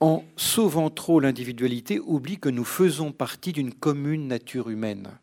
[0.00, 5.18] en sauvant trop l'individualité, oublie que nous faisons partie d'une commune nature humaine.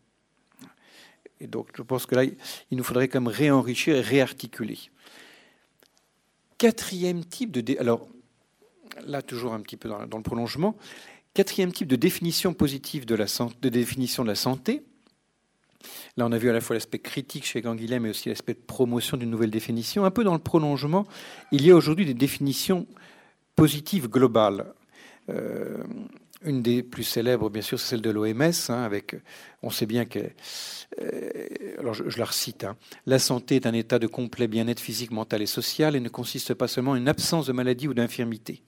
[1.40, 4.80] Et donc je pense que là, il nous faudrait quand réenrichir et réarticuler.
[6.58, 7.78] Quatrième type de...
[7.80, 8.08] Alors
[9.06, 10.76] là, toujours un petit peu dans, le prolongement.
[11.34, 13.26] Quatrième type de définition positive de la
[13.62, 14.84] de définition de la santé.
[16.16, 18.60] Là, on a vu à la fois l'aspect critique chez Ganguilhem, mais aussi l'aspect de
[18.60, 20.06] promotion d'une nouvelle définition.
[20.06, 21.06] Un peu dans le prolongement,
[21.52, 22.88] il y a aujourd'hui des définitions
[23.56, 24.74] positives globales.
[25.30, 25.84] Euh,
[26.46, 29.16] une des plus célèbres, bien sûr, c'est celle de l'OMS, hein, avec,
[29.62, 30.20] on sait bien que,
[31.02, 31.48] euh,
[31.80, 35.42] alors je, la recite, hein, la santé est un état de complet bien-être physique, mental
[35.42, 38.62] et social et ne consiste pas seulement en une absence de maladie ou d'infirmité.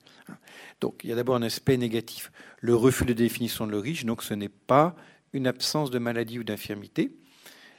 [0.80, 4.22] Donc il y a d'abord un aspect négatif, le refus de définition de l'origine, donc
[4.22, 4.96] ce n'est pas
[5.32, 7.14] une absence de maladie ou d'infirmité.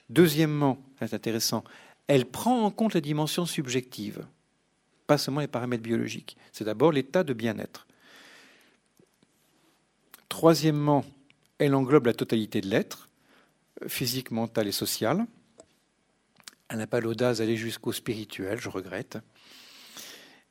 [0.09, 1.63] Deuxièmement, c'est intéressant,
[2.07, 4.25] elle prend en compte la dimension subjective,
[5.07, 6.37] pas seulement les paramètres biologiques.
[6.51, 7.87] C'est d'abord l'état de bien-être.
[10.29, 11.05] Troisièmement,
[11.57, 13.09] elle englobe la totalité de l'être,
[13.87, 15.25] physique, mental et social.
[16.69, 19.17] Elle n'a pas l'audace d'aller jusqu'au spirituel, je regrette.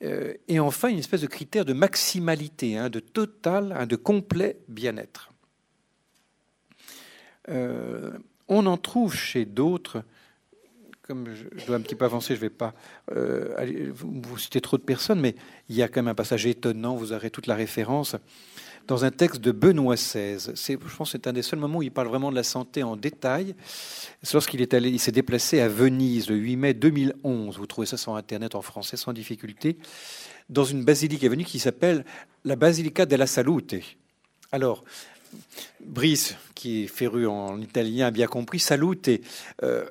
[0.02, 4.58] Euh, et enfin, une espèce de critère de maximalité, hein, de total, hein, de complet
[4.68, 5.32] bien-être.
[7.48, 8.12] Euh,
[8.48, 10.02] on en trouve chez d'autres,
[11.06, 12.74] comme je dois un petit peu avancer, je ne vais pas
[13.12, 15.36] euh, vous citer trop de personnes, mais
[15.68, 18.16] il y a quand même un passage étonnant, vous aurez toute la référence
[18.86, 20.38] dans un texte de Benoît XVI.
[20.38, 22.82] je pense que c'est un des seuls moments où il parle vraiment de la santé
[22.82, 23.54] en détail.
[24.22, 27.58] C'est lorsqu'il est allé, il s'est déplacé à Venise le 8 mai 2011.
[27.58, 29.78] Vous trouvez ça sur Internet en français sans difficulté,
[30.48, 32.04] dans une basilique à Venise qui s'appelle
[32.44, 33.76] la Basilica della Salute.
[34.52, 34.84] Alors,
[35.80, 39.10] Brice, qui est féru en italien, a bien compris, salute.
[39.62, 39.84] Euh,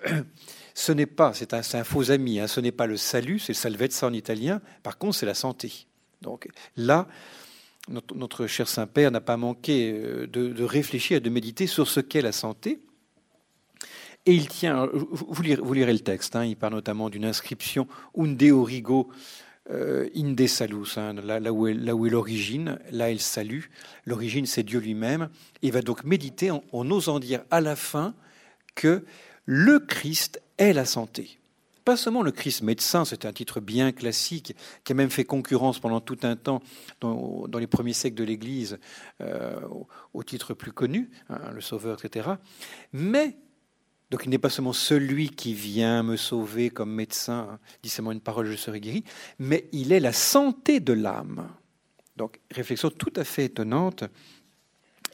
[0.78, 4.06] ce n'est pas, c'est un, faux ami, hein, ce n'est pas le salut, c'est salvezza
[4.06, 5.88] en italien, par contre c'est la santé.
[6.22, 7.08] Donc là,
[7.88, 12.22] notre, cher Saint-Père n'a pas manqué euh, de, réfléchir et de méditer sur ce qu'est
[12.22, 12.82] la santé.
[14.26, 19.10] Et il tient, vous lirez, le texte, hein, il parle notamment d'une inscription Unde origo
[19.72, 23.66] euh, inde salus, hein, là, où est, l'origine, là il salue.
[24.06, 25.30] L'origine, c'est Dieu lui-même.
[25.62, 28.14] Il va donc méditer en osant dire à la fin
[28.74, 29.06] que
[29.46, 31.40] le Christ est la santé
[31.86, 35.80] pas seulement le Christ médecin, c'est un titre bien classique, qui a même fait concurrence
[35.80, 36.62] pendant tout un temps
[37.00, 38.80] dans, les premiers siècles de l'Église
[39.22, 39.62] euh,
[40.14, 42.30] au, titre plus connu, hein, le Sauveur, etc.
[42.92, 43.38] Mais,
[44.10, 48.20] donc il n'est pas seulement celui qui vient me sauver comme médecin, hein, seulement une
[48.20, 49.04] parole, je serai guéri,
[49.38, 51.48] mais il est la santé de l'âme.
[52.16, 54.06] Donc réflexion tout à fait étonnante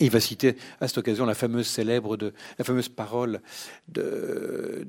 [0.02, 2.18] il va citer à cette occasion la fameuse célèbre
[2.58, 3.42] la fameuse parole
[3.88, 4.86] de,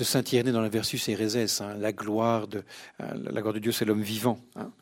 [0.00, 2.64] saint Irénée dans la Versus Ereses, hein, la gloire de
[2.98, 4.38] hein, la gloire de Dieu, c'est l'homme vivant.
[4.56, 4.72] Hein.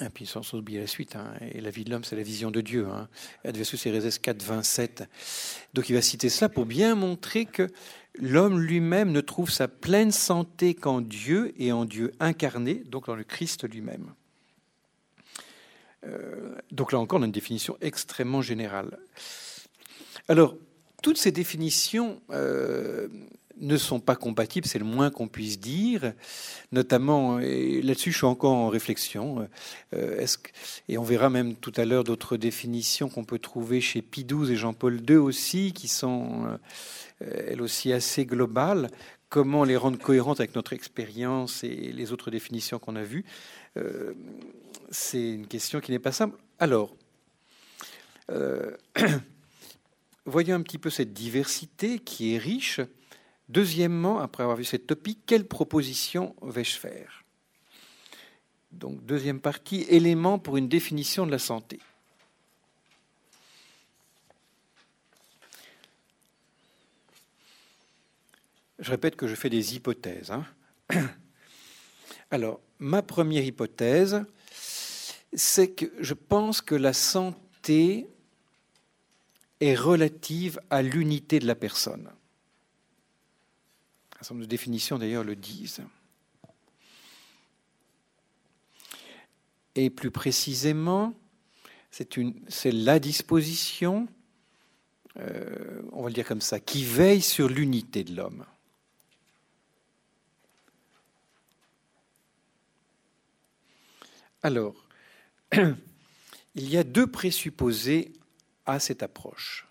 [0.00, 2.50] Et puis sans, oublier la suite, hein, et la vie de l'homme, c'est la vision
[2.50, 2.86] de Dieu.
[2.86, 3.08] Hein.
[3.44, 5.04] Versus Ereses 4, 27.
[5.74, 7.68] Donc il va citer cela pour bien montrer que
[8.14, 13.16] l'homme lui-même ne trouve sa pleine santé qu'en Dieu et en Dieu incarné, donc dans
[13.16, 14.12] le Christ lui-même.
[16.06, 18.98] Euh, donc là encore, on a une définition extrêmement générale.
[20.28, 20.56] Alors,
[21.02, 23.08] toutes ces définitions euh,
[23.60, 26.12] ne sont pas compatibles, c'est le moins qu'on puisse dire.
[26.72, 29.48] Notamment, et là-dessus, je suis encore en réflexion.
[29.94, 30.26] Euh,
[30.88, 34.52] et on verra même tout à l'heure d'autres définitions qu'on peut trouver chez Pie XII
[34.52, 36.58] et Jean-Paul II aussi, qui sont
[37.20, 38.90] elles aussi assez globales.
[39.28, 43.24] Comment les rendre cohérentes avec notre expérience et les autres définitions qu'on a vues
[44.90, 46.38] C'est une question qui n'est pas simple.
[46.58, 46.96] Alors,
[50.26, 52.80] voyons un petit peu cette diversité qui est riche.
[53.48, 57.24] Deuxièmement, après avoir vu cette topique, quelle proposition vais-je faire?
[58.72, 61.80] Donc, deuxième partie, éléments pour une définition de la santé.
[68.78, 70.30] Je répète que je fais des hypothèses.
[70.30, 70.46] Hein.
[72.30, 74.24] Alors, ma première hypothèse,
[75.32, 78.08] c'est que je pense que la santé
[79.60, 82.10] est relative à l'unité de la personne.
[84.12, 85.82] Un certain nombre de définitions d'ailleurs le disent.
[89.74, 91.14] Et plus précisément,
[91.90, 94.08] c'est la disposition,
[95.18, 98.44] euh, on va le dire comme ça, qui veille sur l'unité de l'homme.
[104.42, 104.87] Alors,
[105.52, 108.12] il y a deux présupposés
[108.66, 109.66] à cette approche.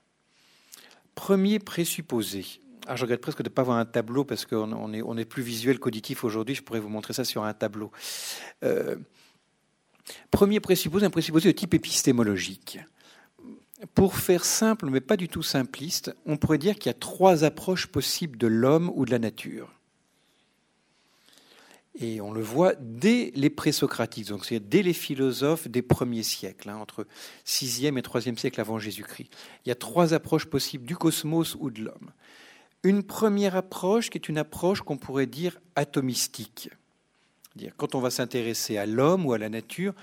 [1.16, 2.46] Premier présupposé,
[2.88, 5.26] ah, je regrette presque de ne pas avoir un tableau parce qu'on est, on est
[5.26, 6.56] plus visuel qu'auditif aujourd'hui.
[6.56, 7.92] Je pourrais vous montrer ça sur un tableau.
[8.64, 8.96] Euh,
[10.32, 12.80] premier présupposé, un présupposé de type épistémologique.
[13.94, 17.44] Pour faire simple, mais pas du tout simpliste, on pourrait dire qu'il y a trois
[17.44, 19.77] approches possibles de l'homme ou de la nature.
[22.00, 26.70] Et on le voit dès les présocratiques, donc c'est dès les philosophes des premiers siècles,
[26.70, 27.08] hein, entre
[27.46, 29.32] 6e et 3e siècle avant Jésus-Christ.
[29.66, 32.12] Il y a trois approches possibles du cosmos ou de l'homme.
[32.84, 36.70] Une première approche qui est une approche qu'on pourrait dire atomistique.
[37.78, 39.96] Quand on va s'intéresser à l'homme ou à la nature,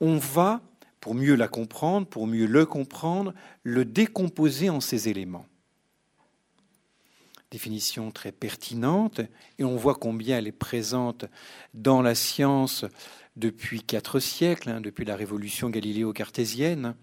[0.00, 0.62] on va,
[1.00, 5.44] pour mieux la comprendre, pour mieux le comprendre, le décomposer en ses éléments.
[7.52, 9.20] Définition très pertinente,
[9.58, 11.26] et on voit combien elle est présente
[11.74, 12.86] dans la science
[13.36, 16.94] depuis quatre siècles, hein, depuis la révolution galiléo-cartésienne.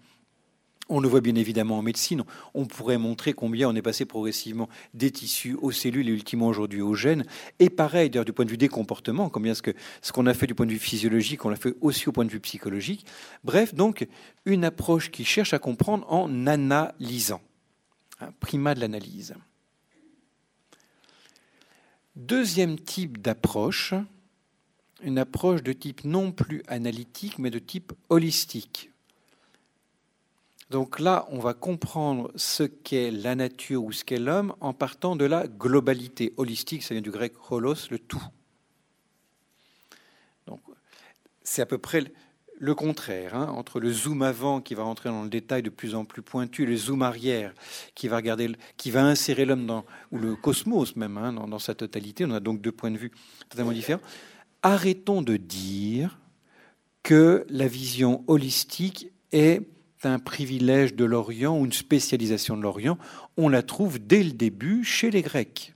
[0.88, 2.24] On le voit bien évidemment en médecine.
[2.52, 6.82] On pourrait montrer combien on est passé progressivement des tissus aux cellules et ultimement aujourd'hui
[6.82, 7.26] aux gènes.
[7.60, 9.70] Et pareil, d'ailleurs, du point de vue des comportements, combien ce que
[10.02, 12.24] ce qu'on a fait du point de vue physiologique, on l'a fait aussi au point
[12.24, 13.06] de vue psychologique.
[13.44, 14.08] Bref, donc,
[14.46, 17.40] une approche qui cherche à comprendre en analysant.
[18.18, 19.36] Un primat de l'analyse.
[22.16, 23.94] Deuxième type d'approche,
[25.02, 28.90] une approche de type non plus analytique, mais de type holistique.
[30.70, 35.16] Donc là, on va comprendre ce qu'est la nature ou ce qu'est l'homme en partant
[35.16, 38.22] de la globalité holistique, ça vient du grec holos, le tout.
[41.42, 42.04] C'est à peu près
[42.60, 45.94] le contraire, hein, entre le zoom avant qui va rentrer dans le détail de plus
[45.94, 47.54] en plus pointu, le zoom arrière
[47.94, 48.20] qui va
[49.02, 52.26] insérer l'homme dans ou le cosmos même hein, dans, dans sa totalité.
[52.26, 53.12] On a donc deux points de vue
[53.48, 54.02] totalement différents.
[54.62, 56.18] Arrêtons de dire
[57.02, 59.66] que la vision holistique est
[60.02, 62.98] un privilège de l'Orient ou une spécialisation de l'Orient,
[63.36, 65.74] on la trouve dès le début chez les Grecs.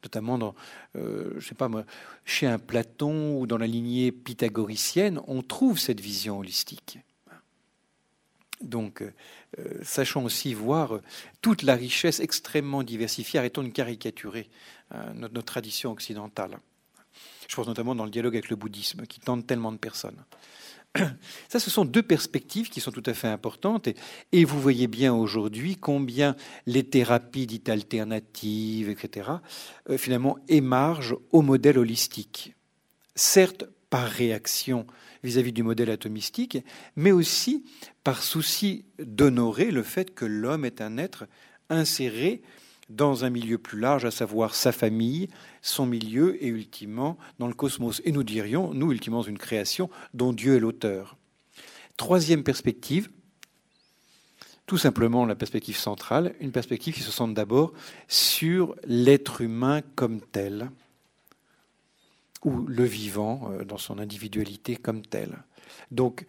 [0.00, 0.54] Euh, notamment
[0.96, 1.84] euh,
[2.24, 6.98] chez un Platon ou dans la lignée pythagoricienne, on trouve cette vision holistique.
[8.60, 11.00] Donc, euh, sachons aussi voir
[11.40, 14.50] toute la richesse extrêmement diversifiée, arrêtons de caricaturer
[15.14, 16.58] notre, notre, tradition occidentale.
[17.48, 20.22] Je pense notamment dans le dialogue avec le bouddhisme, qui tente tellement de personnes.
[21.48, 23.88] Ça, ce sont deux perspectives qui sont tout à fait importantes.
[24.32, 26.36] Et, vous voyez bien aujourd'hui combien
[26.66, 29.30] les thérapies dites alternatives, etc.,
[29.88, 32.54] euh, finalement émargent au modèle holistique.
[33.14, 34.86] Certes, par réaction
[35.24, 36.58] vis-à-vis du modèle atomistique,
[36.96, 37.64] mais aussi
[38.04, 41.26] par souci d'honorer le fait que l'homme est un être
[41.68, 42.42] inséré
[42.90, 45.28] dans un milieu plus large, à savoir sa famille,
[45.62, 48.02] son milieu et ultimement dans le cosmos.
[48.04, 51.16] Et nous dirions, nous, ultimement, une création dont Dieu est l'auteur.
[51.96, 53.10] Troisième perspective,
[54.66, 57.72] tout simplement la perspective centrale, une perspective qui se centre d'abord
[58.08, 60.70] sur l'être humain comme tel,
[62.44, 65.42] ou le vivant euh, dans son individualité comme tel.
[65.90, 66.26] Donc,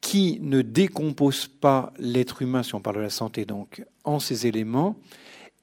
[0.00, 4.46] qui ne décompose pas l'être humain, si on parle de la santé, donc, en ces
[4.46, 4.96] éléments,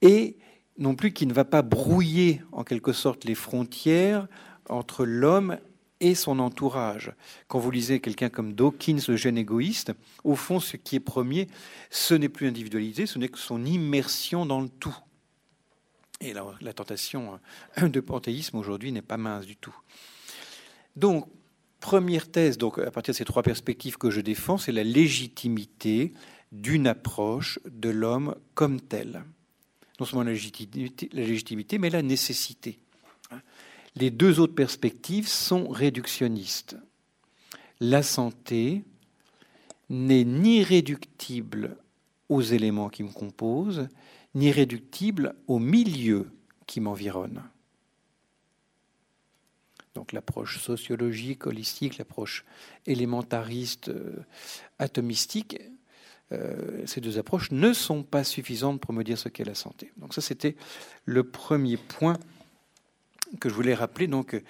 [0.05, 0.37] et
[0.77, 4.27] non plus qui ne va pas brouiller en quelque sorte les frontières
[4.69, 5.57] entre l'homme
[5.99, 7.11] et son entourage.
[7.47, 9.93] Quand vous lisez quelqu'un comme Dawkins, le gène égoïste,
[10.23, 11.47] au fond, ce qui est premier,
[11.89, 14.95] ce n'est plus l'individualité, ce n'est que son immersion dans le tout.
[16.21, 17.39] Et la, la tentation
[17.81, 19.75] euh, de panthéisme aujourd'hui n'est pas mince du tout.
[20.95, 21.27] Donc,
[21.79, 26.13] première thèse, donc à partir de ces trois perspectives que je défends, c'est la légitimité
[26.51, 29.23] d'une approche de l'homme comme tel.
[29.99, 32.79] Non seulement la légitimité, mais la nécessité.
[33.95, 36.75] Les deux autres perspectives sont réductionnistes.
[37.79, 38.83] La santé
[39.89, 41.77] n'est ni réductible
[42.27, 43.87] aux éléments qui me composent,
[44.33, 46.29] ni réductible au milieu
[46.67, 47.43] qui m'environne.
[49.93, 52.43] Donc l'approche sociologique, holistique, l'approche
[52.85, 54.25] élémentariste, euh,
[54.77, 55.57] atomistique,
[56.85, 59.91] ces deux approches ne sont pas suffisantes pour me dire ce qu'est la santé.
[59.97, 60.55] Donc ça, c'était
[61.05, 62.17] le premier point
[63.39, 64.07] que je voulais rappeler.
[64.07, 64.41] Donc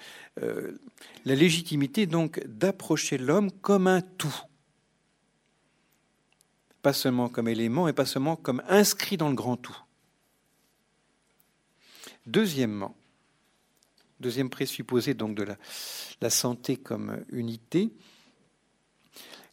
[0.42, 0.78] euh,
[1.24, 4.34] la légitimité donc d'approcher l'homme comme un tout,
[6.82, 9.76] pas seulement comme élément et pas seulement comme inscrit dans le grand tout.
[12.26, 12.96] Deuxièmement,
[14.20, 15.56] deuxième présupposé donc de la,
[16.20, 17.92] la santé comme unité,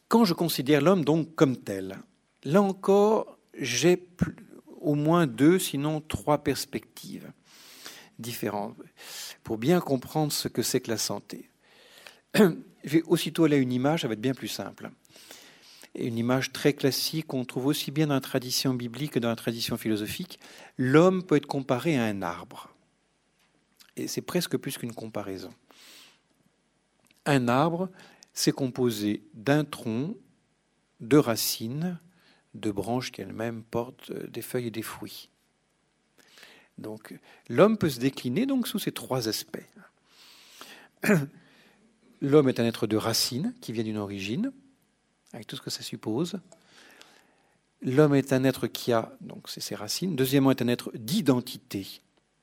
[0.08, 1.98] quand je considère l'homme donc comme tel,
[2.44, 4.06] là encore, j'ai
[4.80, 7.30] au moins deux, sinon trois perspectives
[8.18, 8.76] différentes
[9.42, 11.50] pour bien comprendre ce que c'est que la santé.
[12.34, 12.50] Je
[12.84, 14.90] vais aussitôt aller à une image, ça va être bien plus simple.
[15.94, 19.36] une image très classique qu'on trouve aussi bien dans la tradition biblique que dans la
[19.36, 20.38] tradition philosophique.
[20.76, 22.74] L'homme peut être comparé à un arbre
[23.96, 25.50] et c'est presque plus qu'une comparaison.
[27.26, 27.88] Un arbre,
[28.32, 30.16] c'est composé d'un tronc,
[31.00, 31.98] de racines,
[32.54, 35.28] de branches qui elles-mêmes portent euh, des feuilles et des fruits.
[36.78, 37.14] Donc,
[37.48, 39.58] l'homme peut se décliner donc sous ces trois aspects.
[42.20, 44.52] L'homme est un être de racines qui vient d'une origine,
[45.32, 46.40] avec tout ce que ça suppose.
[47.82, 50.16] L'homme est un être qui a, donc c'est ses racines.
[50.16, 52.00] Deuxièmement, est un être d'identité,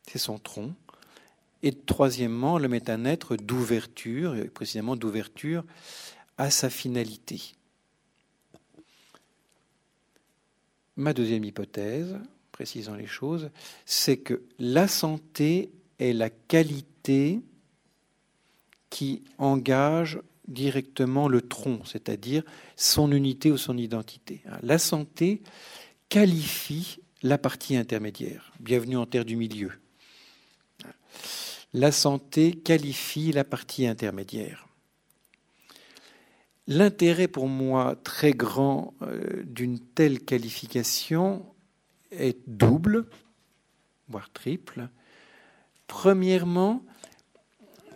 [0.07, 0.75] c'est son tronc.
[1.63, 5.63] Et troisièmement, l'homme est un être d'ouverture, précisément d'ouverture
[6.37, 7.53] à sa finalité.
[11.01, 12.15] Ma deuxième hypothèse,
[12.51, 13.49] précisant les choses,
[13.85, 17.41] c'est que la santé est la qualité
[18.91, 22.43] qui engage directement le tronc, c'est-à-dire
[22.75, 24.43] son unité ou son identité.
[24.61, 25.41] La santé
[26.07, 28.51] qualifie la partie intermédiaire.
[28.59, 29.71] Bienvenue en terre du milieu
[31.73, 34.67] la santé qualifie la partie intermédiaire.
[36.67, 41.45] L'intérêt pour moi très grand euh, d'une telle qualification
[42.11, 43.05] est double,
[44.09, 44.89] voire triple.
[45.87, 46.83] Premièrement,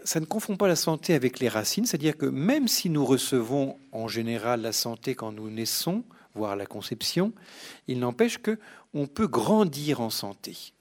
[0.03, 3.78] ça ne confond pas la santé avec les racines, c'est-à-dire que même si nous recevons
[3.91, 6.03] en général la santé quand nous naissons,
[6.34, 7.34] voire la conception,
[7.88, 8.59] il n'empêche que
[8.93, 10.74] on peut grandir en santé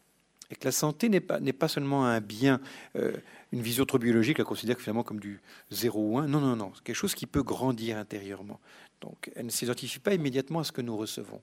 [0.48, 2.60] que la santé n'est pas, pas seulement un bien,
[2.96, 3.12] euh,
[3.52, 5.40] une vision trop biologique la considère finalement comme du
[5.70, 6.28] 0 ou 1.
[6.28, 8.60] Non, non, non, quelque chose qui peut grandir intérieurement.
[9.00, 11.40] Donc elle ne s'identifie pas immédiatement à ce que nous recevons.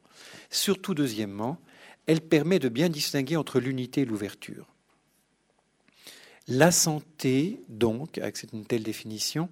[0.50, 1.60] Surtout, deuxièmement,
[2.06, 4.68] elle permet de bien distinguer entre l'unité et l'ouverture.
[6.48, 9.50] La santé, donc, avec une telle définition,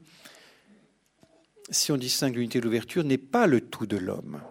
[1.70, 4.42] si on distingue l'unité et l'ouverture, n'est pas le tout de l'homme.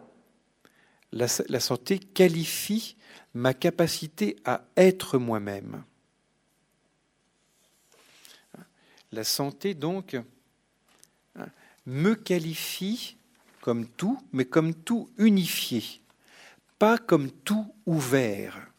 [1.11, 2.97] La santé qualifie
[3.39, 5.85] ma capacité à être moi-même.
[9.13, 10.17] La santé, donc,
[11.87, 13.17] me qualifie
[13.61, 15.85] comme tout, mais comme tout unifié,
[16.81, 18.73] pas comme tout ouvert.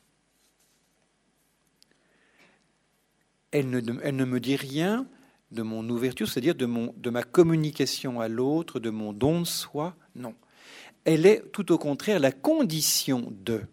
[3.52, 5.08] Elle ne, me dit rien
[5.52, 6.68] de mon ouverture, c'est-à-dire de,
[7.00, 10.36] de ma communication à l'autre, de mon don de soi, non.
[11.06, 13.64] Elle est tout au contraire la condition de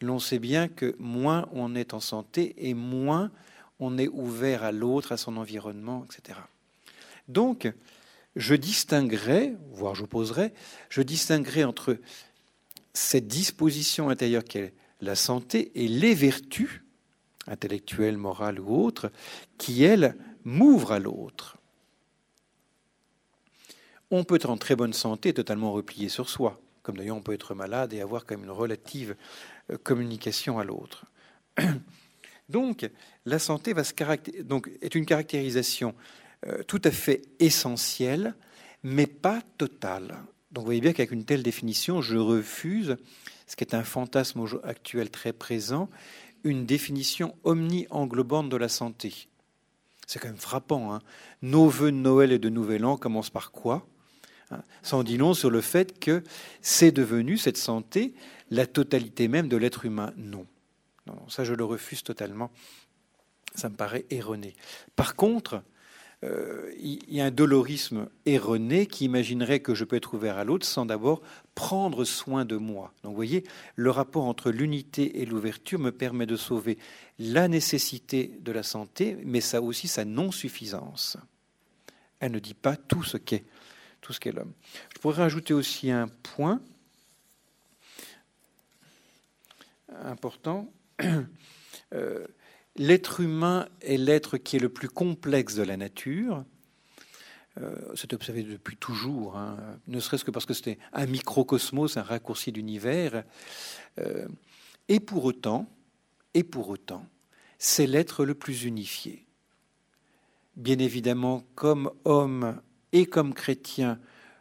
[0.00, 3.30] l'on sait bien que moins on est en santé et moins
[3.78, 6.38] on est ouvert à l'autre, à son environnement, etc.
[7.28, 7.72] Donc,
[8.36, 10.52] je distinguerai, voire j'opposerai,
[10.88, 11.98] je distinguerai entre
[12.92, 16.82] cette disposition intérieure qu'est la santé et les vertus,
[17.46, 19.10] intellectuelles, morales ou autres,
[19.58, 21.56] qui, elles, m'ouvrent à l'autre.
[24.10, 27.32] On peut être en très bonne santé, totalement replié sur soi, comme d'ailleurs on peut
[27.32, 29.14] être malade et avoir quand même une relative
[29.78, 31.06] communication à l'autre.
[32.48, 32.90] Donc,
[33.26, 33.94] la santé va se
[34.42, 35.94] donc, est une caractérisation
[36.46, 38.34] euh, tout à fait essentielle,
[38.82, 40.18] mais pas totale.
[40.50, 42.96] Donc, vous voyez bien qu'avec une telle définition, je refuse,
[43.46, 45.88] ce qui est un fantasme actuel très présent,
[46.42, 49.28] une définition omni-englobante de la santé.
[50.06, 50.92] C'est quand même frappant.
[50.92, 51.02] Hein.
[51.42, 53.86] Nos voeux de Noël et de Nouvel An commencent par quoi
[54.50, 54.62] hein?
[54.90, 56.24] En dit long sur le fait que
[56.62, 58.14] c'est devenu, cette santé,
[58.50, 60.12] la totalité même de l'être humain.
[60.16, 60.46] Non.
[61.06, 61.28] non.
[61.28, 62.50] Ça, je le refuse totalement.
[63.54, 64.54] Ça me paraît erroné.
[64.96, 65.62] Par contre,
[66.22, 70.44] euh, il y a un dolorisme erroné qui imaginerait que je peux être ouvert à
[70.44, 71.22] l'autre sans d'abord
[71.54, 72.92] prendre soin de moi.
[73.02, 73.44] Donc vous voyez,
[73.74, 76.76] le rapport entre l'unité et l'ouverture me permet de sauver
[77.18, 81.16] la nécessité de la santé, mais ça aussi sa non-suffisance.
[82.18, 83.44] Elle ne dit pas tout ce qu'est
[84.00, 84.52] tout ce qu'est l'homme.
[84.94, 86.62] Je pourrais rajouter aussi un point
[90.04, 90.72] important.
[91.92, 92.24] Euh,
[92.76, 96.44] l'être humain est l'être qui est le plus complexe de la nature.
[97.58, 99.56] Euh, c'est observé depuis toujours, hein.
[99.88, 103.24] ne serait-ce que parce que c'était un microcosmos, un raccourci d'univers.
[103.98, 104.28] Euh,
[104.88, 105.68] et pour autant,
[106.34, 107.04] et pour autant,
[107.58, 109.26] c'est l'être le plus unifié.
[110.56, 112.60] Bien évidemment, comme homme
[112.92, 113.98] et comme chrétien,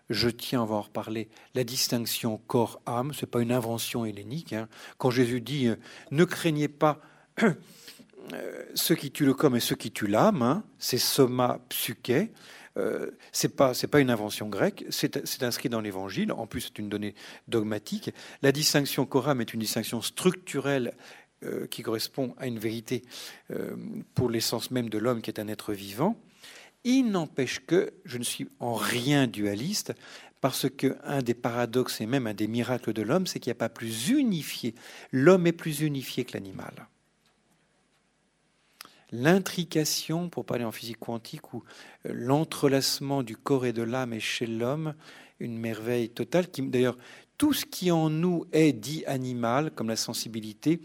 [0.09, 4.53] je tiens, on va en reparler, la distinction corps-âme, ce n'est pas une invention hellénique.
[4.53, 4.67] Hein.
[4.97, 5.75] Quand Jésus dit euh,
[6.11, 6.99] ne craignez pas
[7.43, 12.31] euh, ceux qui tuent le corps et ceux qui tuent l'âme, hein, c'est soma psyché.
[12.77, 16.31] Euh, c'est pas une invention grecque, c'est inscrit dans l'Évangile.
[16.31, 17.13] En plus, c'est une donnée
[17.47, 18.11] dogmatique.
[18.41, 20.93] La distinction coram est une distinction structurelle
[21.43, 23.03] euh, qui correspond à une vérité
[24.15, 26.15] pour l'essence même de l'homme qui est un être vivant.
[26.91, 29.93] Il n'empêche que je ne suis en rien dualiste
[30.41, 33.57] parce que un des paradoxes et même un des miracles de l'homme, c'est qu'il n'y
[33.57, 34.73] a pas plus unifié.
[35.11, 36.87] L'homme est plus unifié que l'animal
[39.11, 41.63] l'intrication, pour parler en physique quantique, ou
[42.05, 44.93] euh, l'entrelacement du corps et de l'âme est chez l'homme
[45.39, 46.45] une merveille totale.
[46.55, 46.97] D'ailleurs,
[47.39, 50.79] tout ce qui en nous est dit animal, comme la sensibilité,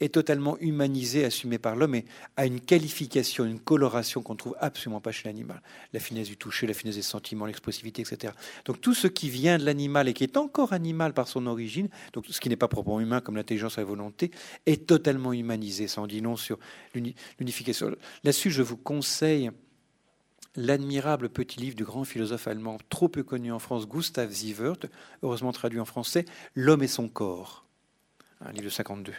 [0.00, 2.04] est totalement humanisé, assumé par l'homme et
[2.36, 5.62] a une qualification, une coloration qu'on ne trouve absolument pas chez l'animal.
[5.92, 8.34] La finesse du toucher, la finesse des sentiments, l'expressivité, etc.
[8.66, 11.88] Donc tout ce qui vient de l'animal et qui est encore animal par son origine,
[12.12, 14.30] donc ce qui n'est pas proprement humain comme l'intelligence et la volonté,
[14.66, 15.88] est totalement humanisé.
[15.88, 16.58] Ça en dit non sur
[16.94, 17.90] l'unification.
[18.22, 19.50] Là-dessus, je vous conseille
[20.56, 24.86] l'admirable petit livre du grand philosophe allemand trop peu connu en France, Gustav Sievert,
[25.22, 26.24] heureusement traduit en français,
[26.54, 27.66] L'homme et son corps,
[28.40, 29.12] un livre de 52.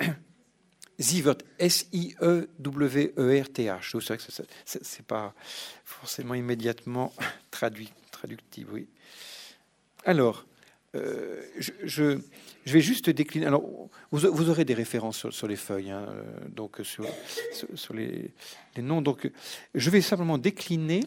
[0.98, 2.18] Zivert, S-I-E-W-E-R-T-H.
[3.92, 5.34] C'est vrai que ce n'est pas
[5.84, 7.12] forcément immédiatement
[7.50, 8.88] traduit, traductible, oui.
[10.04, 10.46] Alors,
[10.94, 11.42] euh,
[11.84, 12.18] je,
[12.64, 13.46] vais juste décliner.
[13.46, 13.62] Alors,
[14.12, 17.04] vous, aurez des références sur, les feuilles, hein, euh, donc sur,
[17.74, 18.32] sur les,
[18.78, 19.02] noms.
[19.02, 19.30] Donc,
[19.74, 21.00] je vais simplement décliner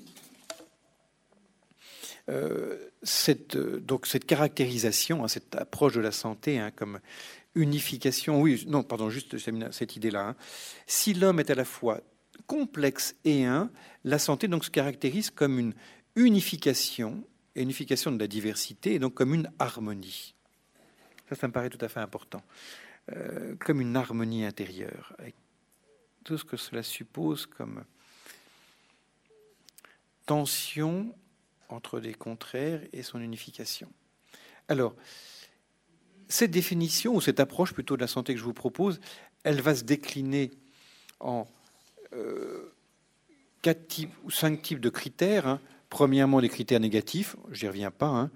[2.29, 6.99] euh, cette, donc cette caractérisation, hein, cette approche de la santé hein, comme
[7.55, 9.37] unification, oui, non, pardon, juste
[9.71, 10.29] cette idée-là.
[10.29, 10.35] Hein.
[10.87, 12.01] Si l'homme est à la fois
[12.47, 13.71] complexe et un,
[14.03, 15.73] la santé donc se caractérise comme une
[16.15, 17.23] unification,
[17.55, 20.35] unification de la diversité, et donc comme une harmonie.
[21.27, 22.41] Ça, ça me paraît tout à fait important.
[23.11, 25.35] Euh, comme une harmonie intérieure, avec
[26.23, 27.83] tout ce que cela suppose comme
[30.25, 31.15] tension
[31.69, 33.91] entre des contraires et son unification.
[34.67, 34.95] Alors,
[36.29, 39.01] cette définition, ou cette approche plutôt de la santé que je vous propose,
[39.43, 40.51] elle va se décliner
[41.19, 41.47] en
[42.13, 42.71] euh,
[43.61, 45.47] quatre types ou cinq types de critères.
[45.47, 45.59] Hein.
[45.89, 48.07] Premièrement, les critères négatifs, je n'y reviens pas.
[48.07, 48.31] Hein.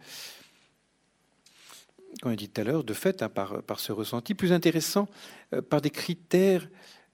[2.22, 4.34] Comme on dit tout à l'heure, de fait, hein, par, par, ce ressenti.
[4.34, 5.08] Plus intéressant,
[5.54, 6.68] euh, par des critères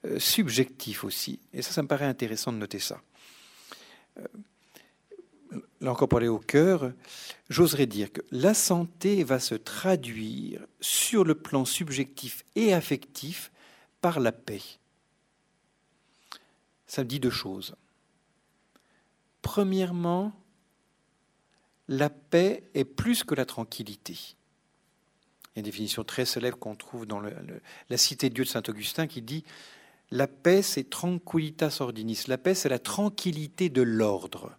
[0.06, 1.40] euh, subjectifs aussi.
[1.52, 3.00] Et ça, ça me paraît intéressant de noter ça
[5.80, 6.92] là encore pour aller au cœur,
[7.48, 13.50] j'oserais dire que la santé va se traduire sur le plan subjectif et affectif
[14.00, 14.62] par la paix.
[16.86, 17.76] Ça me dit deux choses.
[19.42, 20.32] Premièrement,
[21.88, 24.12] la paix est plus que la tranquillité.
[24.12, 28.48] Il y a une définition très célèbre qu'on trouve dans la cité de Dieu de
[28.48, 29.44] Saint-Augustin qui dit
[30.10, 32.24] La paix, c'est tranquillitas ordinis.
[32.28, 34.56] La paix, c'est la tranquillité de l'ordre.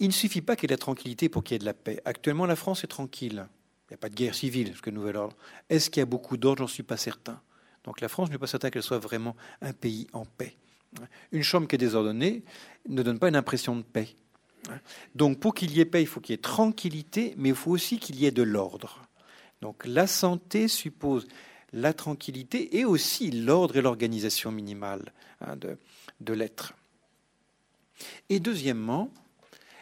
[0.00, 1.64] Il ne suffit pas qu'il y ait de la tranquillité pour qu'il y ait de
[1.64, 2.00] la paix.
[2.04, 3.46] Actuellement, la France est tranquille.
[3.88, 5.36] Il n'y a pas de guerre civile, que nouvel ordre.
[5.68, 7.40] Est-ce qu'il y a beaucoup d'ordre J'en suis pas certain.
[7.84, 10.56] Donc la France, je ne suis pas certain qu'elle soit vraiment un pays en paix.
[11.32, 12.44] Une chambre qui est désordonnée
[12.88, 14.08] ne donne pas une impression de paix.
[15.14, 17.70] Donc pour qu'il y ait paix, il faut qu'il y ait tranquillité, mais il faut
[17.70, 19.02] aussi qu'il y ait de l'ordre.
[19.60, 21.26] Donc la santé suppose
[21.72, 26.72] la tranquillité et aussi l'ordre et l'organisation minimale hein, de l'être.
[28.30, 29.10] Et deuxièmement,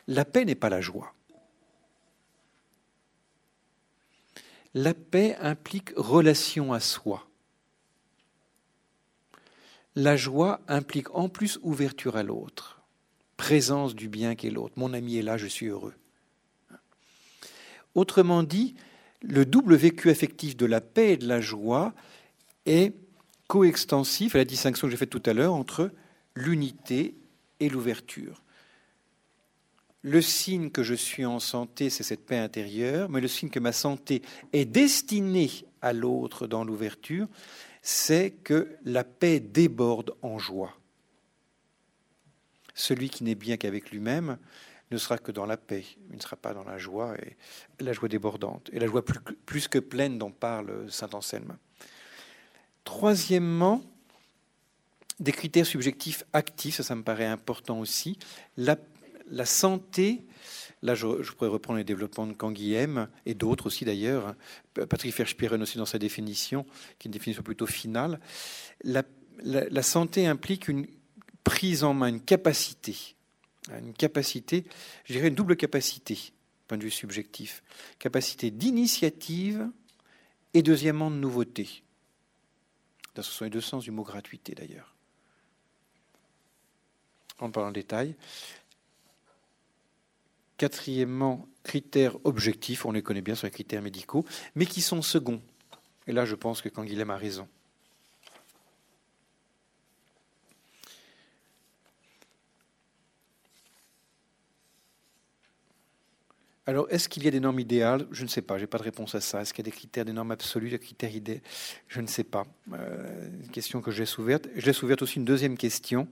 [0.08, 1.14] la paix n'est pas la joie.
[4.74, 7.26] La paix implique relation à soi.
[9.94, 12.80] la joie implique en plus ouverture à l'autre,
[13.36, 14.74] présence du bien qu'est l'autre.
[14.76, 15.94] Mon ami est là, je suis heureux.
[17.94, 18.74] Autrement dit,
[19.20, 21.92] le double vécu affectif de la paix et de la joie
[22.64, 22.94] est
[23.48, 25.90] coextensif à la distinction que j'ai faite tout à l'heure entre
[26.34, 27.14] l'unité
[27.60, 28.41] et l'ouverture.
[30.02, 33.60] Le signe que je suis en santé, c'est cette paix intérieure, mais le signe que
[33.60, 34.22] ma santé
[34.52, 35.50] est destinée
[35.80, 37.28] à l'autre dans l'ouverture,
[37.82, 40.76] c'est que la paix déborde en joie.
[42.74, 44.38] Celui qui n'est bien qu'avec lui-même
[44.90, 47.36] ne sera que dans la paix, il ne sera pas dans la joie, et
[47.82, 51.56] la joie débordante, et la joie plus, que pleine dont parle Saint Anselme.
[52.84, 53.82] Troisièmement,
[55.20, 58.18] des critères subjectifs actifs, ça, ça me paraît important aussi.
[58.56, 58.76] La,
[59.44, 60.24] santé,
[60.82, 64.34] là je, pourrais reprendre les développements de Canguilhem et d'autres aussi d'ailleurs,
[64.74, 66.64] Patrick Verspieren aussi dans sa définition,
[66.98, 68.20] qui est une définition plutôt finale.
[68.84, 69.02] La,
[69.42, 70.86] la santé implique une
[71.44, 73.16] prise en main, une capacité,
[73.70, 74.64] une capacité,
[75.04, 76.32] je dirais une double capacité,
[76.68, 77.62] point de vue subjectif,
[77.98, 79.68] capacité d'initiative
[80.54, 81.82] et deuxièmement de nouveauté.
[83.16, 84.94] Ce sont les deux sens du mot gratuité d'ailleurs.
[87.40, 88.14] On parle en détail.
[90.62, 95.42] Quatrièmement, critères objectifs, on les connaît bien sur les critères médicaux, mais qui sont seconds.
[96.06, 97.48] Et là, je pense que Canguilhem a raison.
[106.66, 108.06] Alors, est-ce qu'il y a des normes idéales?
[108.12, 109.40] Je ne sais pas, je n'ai pas de réponse à ça.
[109.40, 111.40] Est-ce qu'il y a des critères, des normes absolues, des critères idéaux?
[111.88, 112.46] Je ne sais pas.
[112.72, 114.46] Euh, une question que j'ai ouverte.
[114.54, 116.06] Je laisse ouverte aussi une deuxième question.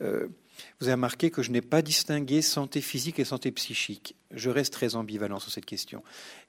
[0.00, 0.28] Euh,
[0.80, 4.16] vous avez remarqué que je n'ai pas distingué santé physique et santé psychique.
[4.30, 6.02] Je reste très ambivalent sur cette question.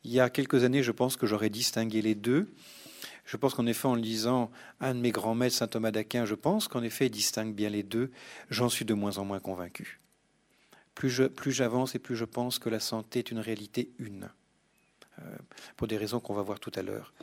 [0.03, 2.47] Il y a quelques années, je pense que j'aurais distingué les deux.
[3.25, 6.35] Je pense qu'en effet, en lisant un de mes grands maîtres, saint Thomas d'Aquin, je
[6.35, 8.11] pense qu'en effet, il distingue bien les deux.
[8.49, 9.99] J'en suis de moins en moins convaincu.
[10.95, 11.11] Plus
[11.51, 14.29] j'avance et plus je pense que la santé est une réalité une,
[15.19, 15.35] euh,
[15.75, 17.13] pour des raisons qu'on va voir tout à l'heure.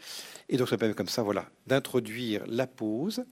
[0.49, 3.25] Et donc ça permet comme ça, voilà, d'introduire la pause.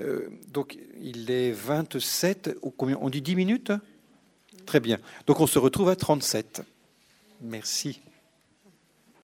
[0.00, 2.98] Euh, donc il est 27, combien?
[3.00, 3.72] On dit 10 minutes?
[4.66, 4.98] Très bien.
[5.26, 6.62] Donc on se retrouve à 37.
[7.42, 8.00] Merci.